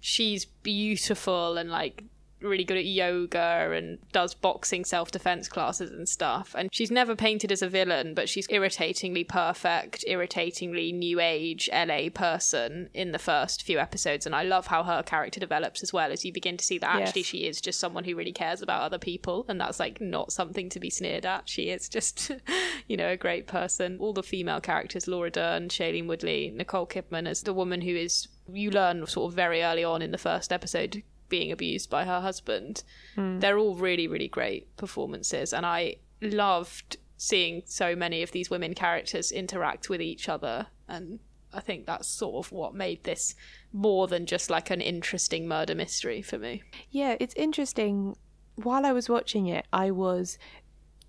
she's 0.00 0.44
beautiful 0.44 1.56
and 1.56 1.70
like 1.70 2.04
really 2.40 2.64
good 2.64 2.76
at 2.76 2.84
yoga 2.84 3.70
and 3.72 3.98
does 4.12 4.34
boxing 4.34 4.84
self-defense 4.84 5.48
classes 5.48 5.90
and 5.90 6.08
stuff. 6.08 6.54
And 6.56 6.68
she's 6.72 6.90
never 6.90 7.16
painted 7.16 7.50
as 7.50 7.62
a 7.62 7.68
villain 7.68 8.14
but 8.14 8.28
she's 8.28 8.46
irritatingly 8.50 9.24
perfect 9.24 10.04
irritatingly 10.06 10.92
new 10.92 11.18
age 11.20 11.68
la 11.72 12.08
person 12.12 12.90
in 12.92 13.12
the 13.12 13.18
first 13.18 13.62
few 13.62 13.78
episodes. 13.78 14.26
And 14.26 14.34
i 14.34 14.42
love 14.42 14.66
how 14.66 14.82
her 14.82 15.02
character 15.02 15.40
develops 15.40 15.82
as 15.82 15.92
well 15.92 16.12
as 16.12 16.24
you 16.24 16.32
begin 16.32 16.56
to 16.56 16.64
see 16.64 16.78
that 16.78 16.94
actually 17.02 17.22
Yes. 17.22 17.26
she 17.28 17.46
is 17.46 17.60
just 17.60 17.80
someone 17.80 18.04
who 18.04 18.14
really 18.16 18.32
cares 18.32 18.60
about 18.62 18.82
other 18.82 18.98
people 18.98 19.44
and 19.48 19.60
that's 19.60 19.80
like 19.80 20.00
not 20.00 20.30
something 20.32 20.68
to 20.70 20.80
be 20.80 20.90
sneered 20.90 21.24
at. 21.24 21.48
She 21.48 21.70
is 21.70 21.88
just 21.88 22.30
you 22.88 22.96
know 22.96 23.08
a 23.08 23.16
great 23.16 23.46
person. 23.46 23.96
All 23.98 24.12
the 24.12 24.22
female 24.22 24.60
characters 24.60 25.08
laura 25.08 25.30
dern 25.30 25.68
shailene 25.68 26.06
woodley 26.06 26.52
nicole 26.54 26.86
kidman 26.86 27.26
as 27.26 27.42
the 27.42 27.54
woman 27.54 27.80
who 27.80 27.94
is 27.96 28.28
you 28.52 28.70
learn 28.70 29.06
sort 29.06 29.30
of 29.30 29.34
very 29.36 29.62
early 29.62 29.82
on 29.82 30.02
in 30.02 30.10
the 30.12 30.18
first 30.18 30.52
episode 30.52 31.02
being 31.28 31.50
abused 31.52 31.90
by 31.90 32.04
her 32.04 32.20
husband 32.20 32.82
hmm. 33.14 33.38
they're 33.38 33.58
all 33.58 33.74
really 33.74 34.08
really 34.08 34.28
great 34.28 34.74
performances 34.76 35.52
and 35.52 35.66
i 35.66 35.94
loved 36.22 36.96
seeing 37.16 37.62
so 37.64 37.96
many 37.96 38.22
of 38.22 38.32
these 38.32 38.50
women 38.50 38.74
characters 38.74 39.32
interact 39.32 39.88
with 39.88 40.00
each 40.00 40.28
other 40.28 40.66
and 40.88 41.18
i 41.52 41.60
think 41.60 41.86
that's 41.86 42.08
sort 42.08 42.44
of 42.44 42.52
what 42.52 42.74
made 42.74 43.02
this 43.04 43.34
more 43.72 44.06
than 44.08 44.26
just 44.26 44.50
like 44.50 44.70
an 44.70 44.80
interesting 44.80 45.46
murder 45.46 45.74
mystery 45.74 46.22
for 46.22 46.38
me 46.38 46.62
Yeah, 46.90 47.16
it's 47.20 47.34
interesting. 47.34 48.16
While 48.56 48.86
I 48.86 48.92
was 48.92 49.08
watching 49.08 49.46
it, 49.46 49.66
I 49.72 49.90
was 49.90 50.38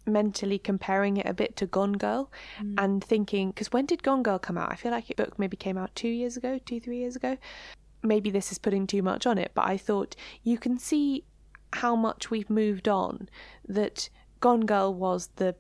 mentally 0.05 0.59
comparing 0.59 1.17
it 1.17 1.25
a 1.25 1.33
bit 1.33 1.55
to 1.57 1.65
Gone 1.65 1.93
Girl 1.93 2.31
hmm. 2.57 2.75
and 2.77 3.03
thinking, 3.03 3.49
because 3.49 3.71
when 3.71 3.85
did 3.85 4.03
Gone 4.03 4.23
Girl 4.23 4.39
come 4.39 4.57
out? 4.57 4.71
I 4.71 4.75
feel 4.75 4.91
like 4.91 5.07
the 5.07 5.15
book 5.15 5.39
maybe 5.39 5.57
came 5.57 5.77
out 5.77 5.95
two 5.95 6.09
years 6.09 6.35
ago, 6.37 6.59
two, 6.65 6.79
three 6.79 6.97
years 6.97 7.15
ago. 7.15 7.37
Maybe 8.03 8.29
this 8.29 8.51
is 8.51 8.57
putting 8.57 8.87
too 8.87 9.01
much 9.01 9.25
on 9.25 9.37
it, 9.37 9.51
but 9.53 9.65
I 9.65 9.77
thought 9.77 10.15
you 10.43 10.57
can 10.57 10.77
see 10.77 11.23
how 11.73 11.95
much 11.95 12.29
we've 12.29 12.49
moved 12.49 12.87
on. 12.87 13.29
That 13.67 14.09
Gone 14.39 14.65
Girl 14.65 14.93
was 14.93 15.29
the 15.35 15.55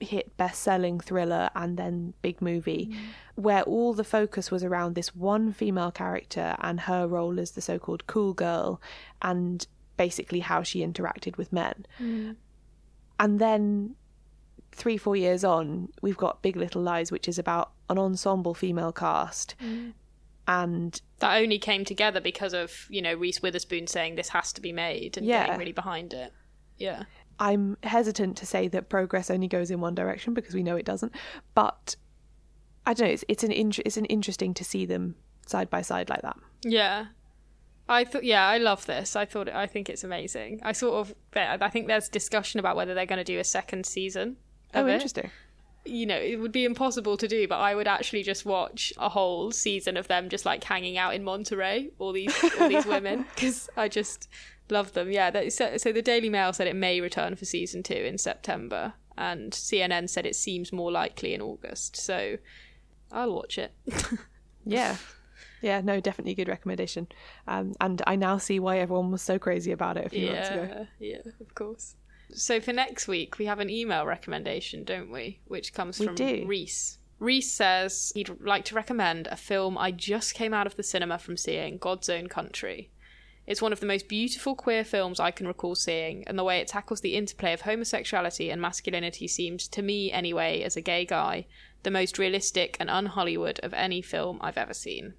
hit 0.00 0.36
best 0.36 0.62
selling 0.62 1.00
thriller 1.00 1.50
and 1.54 1.76
then 1.76 2.14
big 2.20 2.42
movie 2.42 2.90
mm. 2.92 2.98
where 3.36 3.62
all 3.62 3.94
the 3.94 4.04
focus 4.04 4.50
was 4.50 4.62
around 4.62 4.94
this 4.94 5.14
one 5.14 5.52
female 5.52 5.90
character 5.90 6.56
and 6.60 6.80
her 6.80 7.06
role 7.06 7.40
as 7.40 7.52
the 7.52 7.60
so 7.60 7.78
called 7.78 8.06
cool 8.06 8.34
girl 8.34 8.80
and 9.22 9.66
basically 9.96 10.40
how 10.40 10.62
she 10.62 10.84
interacted 10.84 11.36
with 11.36 11.52
men. 11.52 11.86
Mm. 12.00 12.36
And 13.18 13.38
then 13.38 13.94
three, 14.72 14.96
four 14.96 15.16
years 15.16 15.44
on, 15.44 15.88
we've 16.02 16.16
got 16.16 16.42
Big 16.42 16.56
Little 16.56 16.82
Lies, 16.82 17.12
which 17.12 17.28
is 17.28 17.38
about 17.38 17.72
an 17.88 17.98
ensemble 17.98 18.54
female 18.54 18.92
cast. 18.92 19.54
Mm. 19.62 19.92
And 20.46 21.00
That 21.20 21.40
only 21.40 21.58
came 21.58 21.84
together 21.84 22.20
because 22.20 22.52
of, 22.52 22.86
you 22.90 23.00
know, 23.00 23.14
Reese 23.14 23.40
Witherspoon 23.40 23.86
saying 23.86 24.16
this 24.16 24.28
has 24.30 24.52
to 24.54 24.60
be 24.60 24.72
made 24.72 25.16
and 25.16 25.26
Yeah. 25.26 25.44
getting 25.46 25.58
really 25.58 25.72
behind 25.72 26.12
it. 26.12 26.32
Yeah. 26.76 27.04
I'm 27.38 27.76
hesitant 27.82 28.36
to 28.38 28.46
say 28.46 28.68
that 28.68 28.88
progress 28.88 29.30
only 29.30 29.48
goes 29.48 29.70
in 29.70 29.80
one 29.80 29.94
direction 29.94 30.34
because 30.34 30.54
we 30.54 30.62
know 30.62 30.76
it 30.76 30.84
doesn't. 30.84 31.12
But 31.54 31.96
I 32.86 32.92
don't 32.94 33.08
know. 33.08 33.14
It's, 33.14 33.24
it's 33.28 33.42
an 33.44 33.52
int- 33.52 33.80
it's 33.86 33.96
an 33.96 34.04
interesting 34.06 34.52
to 34.54 34.64
see 34.64 34.84
them 34.84 35.16
side 35.46 35.70
by 35.70 35.80
side 35.82 36.10
like 36.10 36.22
that. 36.22 36.36
Yeah. 36.62 37.06
I 37.88 38.04
thought, 38.04 38.24
yeah, 38.24 38.46
I 38.48 38.58
love 38.58 38.86
this. 38.86 39.14
I 39.16 39.24
thought, 39.24 39.48
I 39.48 39.66
think 39.66 39.88
it's 39.90 40.04
amazing. 40.04 40.60
I 40.62 40.72
sort 40.72 40.94
of, 40.94 41.14
I 41.36 41.68
think 41.70 41.86
there's 41.86 42.08
discussion 42.08 42.60
about 42.60 42.76
whether 42.76 42.94
they're 42.94 43.04
going 43.06 43.18
to 43.18 43.24
do 43.24 43.38
a 43.38 43.44
second 43.44 43.84
season. 43.86 44.36
Oh, 44.74 44.86
it. 44.86 44.92
interesting. 44.94 45.30
You 45.86 46.06
know, 46.06 46.16
it 46.16 46.40
would 46.40 46.52
be 46.52 46.64
impossible 46.64 47.16
to 47.18 47.28
do, 47.28 47.46
but 47.46 47.58
I 47.58 47.74
would 47.74 47.86
actually 47.86 48.22
just 48.22 48.46
watch 48.46 48.92
a 48.96 49.08
whole 49.08 49.50
season 49.50 49.96
of 49.96 50.08
them 50.08 50.28
just 50.28 50.46
like 50.46 50.64
hanging 50.64 50.96
out 50.96 51.14
in 51.14 51.24
Monterey, 51.24 51.90
all 51.98 52.12
these 52.12 52.34
all 52.58 52.68
these 52.68 52.86
women, 52.86 53.26
because 53.34 53.68
I 53.76 53.88
just 53.88 54.28
love 54.70 54.92
them. 54.94 55.10
Yeah. 55.10 55.30
That, 55.30 55.52
so, 55.52 55.76
so 55.76 55.92
the 55.92 56.02
Daily 56.02 56.30
Mail 56.30 56.52
said 56.52 56.66
it 56.66 56.76
may 56.76 57.00
return 57.00 57.36
for 57.36 57.44
season 57.44 57.82
two 57.82 57.94
in 57.94 58.18
September, 58.18 58.94
and 59.18 59.52
CNN 59.52 60.08
said 60.08 60.24
it 60.26 60.36
seems 60.36 60.72
more 60.72 60.90
likely 60.90 61.34
in 61.34 61.42
August. 61.42 61.96
So 61.96 62.38
I'll 63.12 63.34
watch 63.34 63.58
it. 63.58 63.72
Yeah. 64.66 64.96
Yeah, 65.62 65.80
no, 65.80 66.00
definitely 66.00 66.32
a 66.32 66.34
good 66.34 66.48
recommendation. 66.48 67.08
Um, 67.48 67.74
and 67.80 68.02
I 68.06 68.16
now 68.16 68.36
see 68.36 68.60
why 68.60 68.78
everyone 68.78 69.10
was 69.10 69.22
so 69.22 69.38
crazy 69.38 69.72
about 69.72 69.96
it 69.96 70.06
a 70.06 70.08
few 70.10 70.30
months 70.30 70.50
ago. 70.50 70.86
Yeah, 70.98 71.16
yeah, 71.24 71.32
of 71.40 71.54
course. 71.54 71.96
So 72.34 72.60
for 72.60 72.72
next 72.72 73.06
week, 73.06 73.38
we 73.38 73.46
have 73.46 73.60
an 73.60 73.70
email 73.70 74.04
recommendation, 74.04 74.82
don't 74.82 75.10
we? 75.10 75.40
Which 75.46 75.72
comes 75.72 75.98
We 76.00 76.06
from 76.06 76.16
do. 76.16 76.44
Reese. 76.46 76.98
Reese 77.20 77.52
says 77.52 78.12
he'd 78.14 78.40
like 78.40 78.64
to 78.66 78.74
recommend 78.74 79.28
a 79.28 79.36
film 79.36 79.78
I 79.78 79.92
just 79.92 80.34
came 80.34 80.52
out 80.52 80.66
of 80.66 80.76
the 80.76 80.82
cinema 80.82 81.18
from 81.18 81.36
seeing, 81.36 81.78
God's 81.78 82.10
Own 82.10 82.26
Country. 82.26 82.90
It's 83.46 83.62
one 83.62 83.72
of 83.72 83.80
the 83.80 83.86
most 83.86 84.08
beautiful 84.08 84.54
queer 84.54 84.84
films 84.84 85.20
I 85.20 85.30
can 85.30 85.46
recall 85.46 85.74
seeing, 85.74 86.26
and 86.26 86.38
the 86.38 86.44
way 86.44 86.58
it 86.58 86.68
tackles 86.68 87.02
the 87.02 87.14
interplay 87.14 87.52
of 87.52 87.60
homosexuality 87.60 88.50
and 88.50 88.60
masculinity 88.60 89.28
seems, 89.28 89.68
to 89.68 89.82
me 89.82 90.10
anyway, 90.10 90.62
as 90.62 90.76
a 90.76 90.80
gay 90.80 91.04
guy, 91.04 91.46
the 91.82 91.90
most 91.90 92.18
realistic 92.18 92.76
and 92.80 92.90
un 92.90 93.06
Hollywood 93.06 93.60
of 93.62 93.74
any 93.74 94.02
film 94.02 94.38
I've 94.40 94.58
ever 94.58 94.74
seen. 94.74 95.14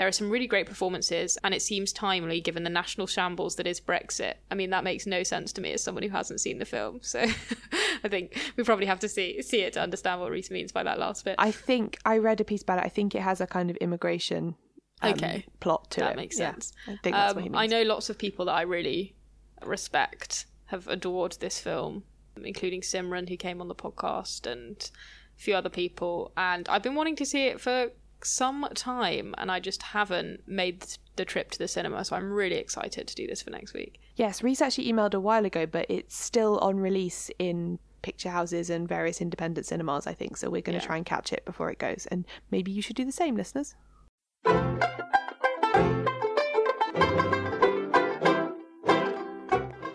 There 0.00 0.08
are 0.08 0.12
some 0.12 0.30
really 0.30 0.46
great 0.46 0.64
performances, 0.64 1.36
and 1.44 1.52
it 1.52 1.60
seems 1.60 1.92
timely 1.92 2.40
given 2.40 2.64
the 2.64 2.70
national 2.70 3.06
shambles 3.06 3.56
that 3.56 3.66
is 3.66 3.82
Brexit. 3.82 4.36
I 4.50 4.54
mean, 4.54 4.70
that 4.70 4.82
makes 4.82 5.04
no 5.06 5.22
sense 5.22 5.52
to 5.52 5.60
me 5.60 5.74
as 5.74 5.82
someone 5.82 6.02
who 6.02 6.08
hasn't 6.08 6.40
seen 6.40 6.58
the 6.58 6.64
film, 6.64 7.00
so 7.02 7.20
I 8.02 8.08
think 8.08 8.34
we 8.56 8.64
probably 8.64 8.86
have 8.86 8.98
to 9.00 9.10
see 9.10 9.42
see 9.42 9.60
it 9.60 9.74
to 9.74 9.80
understand 9.82 10.22
what 10.22 10.30
Reese 10.30 10.50
means 10.50 10.72
by 10.72 10.82
that 10.84 10.98
last 10.98 11.26
bit. 11.26 11.34
I 11.38 11.50
think 11.50 11.98
I 12.06 12.16
read 12.16 12.40
a 12.40 12.44
piece 12.44 12.62
about 12.62 12.78
it. 12.78 12.86
I 12.86 12.88
think 12.88 13.14
it 13.14 13.20
has 13.20 13.42
a 13.42 13.46
kind 13.46 13.68
of 13.68 13.76
immigration 13.76 14.54
um, 15.02 15.12
Okay. 15.12 15.44
plot 15.60 15.90
to 15.90 16.00
that 16.00 16.12
it. 16.12 16.16
makes 16.16 16.38
Yeah, 16.38 16.52
sense. 16.52 16.72
I 16.88 16.96
think 17.02 17.14
that's 17.14 17.32
Um, 17.32 17.36
what 17.36 17.42
he 17.44 17.50
means. 17.50 17.60
I 17.62 17.66
know 17.66 17.82
lots 17.82 18.08
of 18.08 18.16
people 18.16 18.46
that 18.46 18.52
I 18.54 18.62
really 18.62 19.14
respect 19.66 20.46
have 20.68 20.88
adored 20.88 21.32
this 21.40 21.58
film, 21.60 22.04
including 22.42 22.80
Simran, 22.80 23.28
who 23.28 23.36
came 23.36 23.60
on 23.60 23.68
the 23.68 23.74
podcast, 23.74 24.50
and 24.50 24.90
a 25.36 25.42
few 25.42 25.54
other 25.54 25.68
people. 25.68 26.32
And 26.38 26.66
I've 26.70 26.82
been 26.82 26.94
wanting 26.94 27.16
to 27.16 27.26
see 27.26 27.48
it 27.48 27.60
for 27.60 27.90
some 28.24 28.66
time, 28.74 29.34
and 29.38 29.50
I 29.50 29.60
just 29.60 29.82
haven't 29.82 30.42
made 30.46 30.84
the 31.16 31.24
trip 31.24 31.50
to 31.52 31.58
the 31.58 31.68
cinema. 31.68 32.04
So 32.04 32.16
I'm 32.16 32.32
really 32.32 32.56
excited 32.56 33.06
to 33.08 33.14
do 33.14 33.26
this 33.26 33.42
for 33.42 33.50
next 33.50 33.74
week. 33.74 34.00
Yes, 34.16 34.42
Reese 34.42 34.60
actually 34.62 34.90
emailed 34.92 35.14
a 35.14 35.20
while 35.20 35.44
ago, 35.44 35.66
but 35.66 35.86
it's 35.88 36.16
still 36.16 36.58
on 36.58 36.76
release 36.78 37.30
in 37.38 37.78
picture 38.02 38.30
houses 38.30 38.70
and 38.70 38.88
various 38.88 39.20
independent 39.20 39.66
cinemas, 39.66 40.06
I 40.06 40.14
think. 40.14 40.36
So 40.36 40.48
we're 40.48 40.62
going 40.62 40.78
to 40.78 40.82
Yeah. 40.82 40.86
try 40.86 40.96
and 40.96 41.04
catch 41.06 41.32
it 41.32 41.44
before 41.44 41.70
it 41.70 41.78
goes. 41.78 42.06
And 42.10 42.24
maybe 42.50 42.70
you 42.70 42.80
should 42.82 42.96
do 42.96 43.04
the 43.04 43.12
same, 43.12 43.36
listeners. 43.36 43.74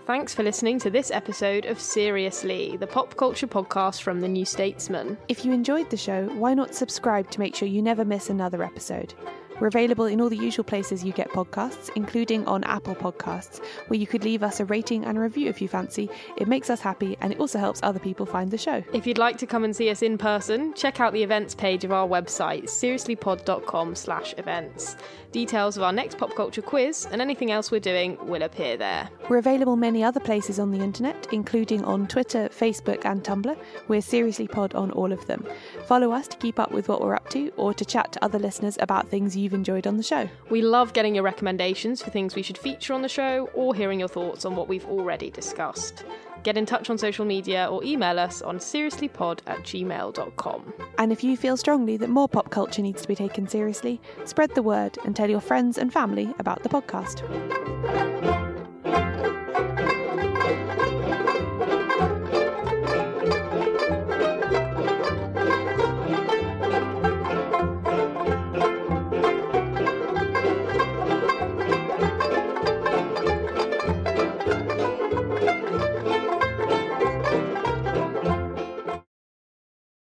Thanks 0.06 0.36
for 0.36 0.44
listening 0.44 0.78
to 0.82 0.92
this 0.92 1.10
episode 1.10 1.66
of 1.66 1.82
Seriously, 1.82 2.78
the 2.78 2.86
pop 2.86 3.18
culture 3.18 3.48
podcast 3.48 4.04
from 4.04 4.22
the 4.22 4.28
New 4.28 4.46
Statesman. 4.46 5.18
If 5.30 5.44
you 5.44 5.52
enjoyed 5.52 5.90
the 5.90 5.98
show, 5.98 6.28
why 6.36 6.54
not 6.54 6.76
subscribe 6.76 7.32
to 7.32 7.40
make 7.40 7.56
sure 7.56 7.68
you 7.68 7.82
never 7.82 8.06
miss 8.06 8.30
another 8.30 8.62
episode? 8.62 9.16
We're 9.60 9.68
available 9.68 10.06
in 10.06 10.20
all 10.20 10.30
the 10.30 10.38
usual 10.38 10.66
places 10.66 11.04
you 11.04 11.14
get 11.14 11.30
podcasts, 11.30 11.90
including 11.96 12.46
on 12.46 12.64
Apple 12.66 12.96
Podcasts, 12.96 13.64
where 13.88 14.00
you 14.00 14.08
could 14.08 14.24
leave 14.24 14.44
us 14.44 14.60
a 14.60 14.66
rating 14.66 15.06
and 15.06 15.18
a 15.18 15.22
review 15.22 15.50
if 15.50 15.62
you 15.62 15.68
fancy. 15.68 16.10
It 16.38 16.48
makes 16.48 16.70
us 16.70 16.82
happy 16.82 17.18
and 17.22 17.32
it 17.32 17.40
also 17.40 17.60
helps 17.60 17.80
other 17.84 18.00
people 18.00 18.26
find 18.26 18.52
the 18.52 18.58
show. 18.58 18.84
If 18.94 19.08
you'd 19.08 19.18
like 19.18 19.38
to 19.38 19.48
come 19.48 19.64
and 19.64 19.76
see 19.76 19.90
us 19.90 20.02
in 20.02 20.18
person, 20.18 20.74
check 20.74 21.00
out 21.00 21.14
the 21.14 21.24
events 21.24 21.56
page 21.56 21.84
of 21.84 21.92
our 21.92 22.08
website, 22.08 22.64
seriouslypod.com 22.64 23.96
slash 23.96 24.34
events. 24.38 24.98
Details 25.32 25.76
of 25.76 25.84
our 25.84 25.92
next 25.92 26.18
pop 26.18 26.34
culture 26.34 26.62
quiz 26.62 27.08
and 27.12 27.22
anything 27.22 27.52
else 27.52 27.70
we're 27.70 27.80
doing 27.80 28.18
will 28.26 28.44
appear 28.44 28.78
there. 28.78 29.10
We're 29.30 29.38
available 29.38 29.76
many 29.76 30.04
other 30.04 30.22
places 30.22 30.60
on 30.60 30.72
the 30.72 30.80
internet, 30.80 31.28
including 31.34 31.84
on 31.84 32.08
Twitter, 32.08 32.48
Facebook, 32.50 33.04
and 33.04 33.24
Tumblr. 33.24 33.58
We're 33.90 34.02
Seriously 34.02 34.48
Pod 34.48 34.74
on 34.76 34.92
all 34.92 35.12
of 35.12 35.26
them. 35.28 35.46
Follow 35.88 36.12
us 36.12 36.28
to 36.30 36.38
keep 36.38 36.58
up 36.58 36.72
with 36.72 36.88
what 36.88 37.02
we're 37.02 37.16
up 37.16 37.30
to 37.32 37.52
or 37.58 37.74
to 37.74 37.84
chat 37.84 38.14
to 38.14 38.24
other 38.24 38.40
listeners 38.40 38.78
about 38.80 39.10
things 39.10 39.36
you've 39.46 39.54
enjoyed 39.54 39.88
on 39.88 39.96
the 39.96 40.04
show. 40.04 40.28
We 40.50 40.62
love 40.62 40.92
getting 40.92 41.16
your 41.16 41.24
recommendations 41.24 42.02
for 42.02 42.10
things 42.10 42.36
we 42.36 42.42
should 42.42 42.58
feature 42.58 42.94
on 42.94 43.02
the 43.02 43.08
show 43.08 43.50
or 43.54 43.74
hearing 43.74 44.00
your 44.00 44.10
thoughts 44.10 44.44
on 44.44 44.58
what 44.58 44.68
we've 44.68 44.86
already 44.86 45.30
discussed. 45.30 46.04
Get 46.44 46.58
in 46.58 46.66
touch 46.66 46.90
on 46.90 46.98
social 46.98 47.26
media 47.26 47.68
or 47.72 47.84
email 47.84 48.20
us 48.20 48.42
on 48.42 48.60
seriouslypod 48.60 49.40
at 49.48 49.60
gmail.com. 49.60 50.74
And 50.98 51.12
if 51.12 51.24
you 51.24 51.38
feel 51.38 51.58
strongly 51.58 51.96
that 51.98 52.10
more 52.10 52.28
pop 52.28 52.50
culture 52.50 52.82
needs 52.82 53.02
to 53.04 53.08
be 53.08 53.16
taken 53.16 53.48
seriously, 53.48 54.02
spread 54.26 54.54
the 54.54 54.62
word 54.62 54.98
and 55.06 55.16
tell 55.16 55.30
your 55.30 55.42
friends 55.42 55.78
and 55.78 55.94
family 55.94 56.34
about 56.38 56.62
the 56.64 56.70
podcast. 56.70 58.35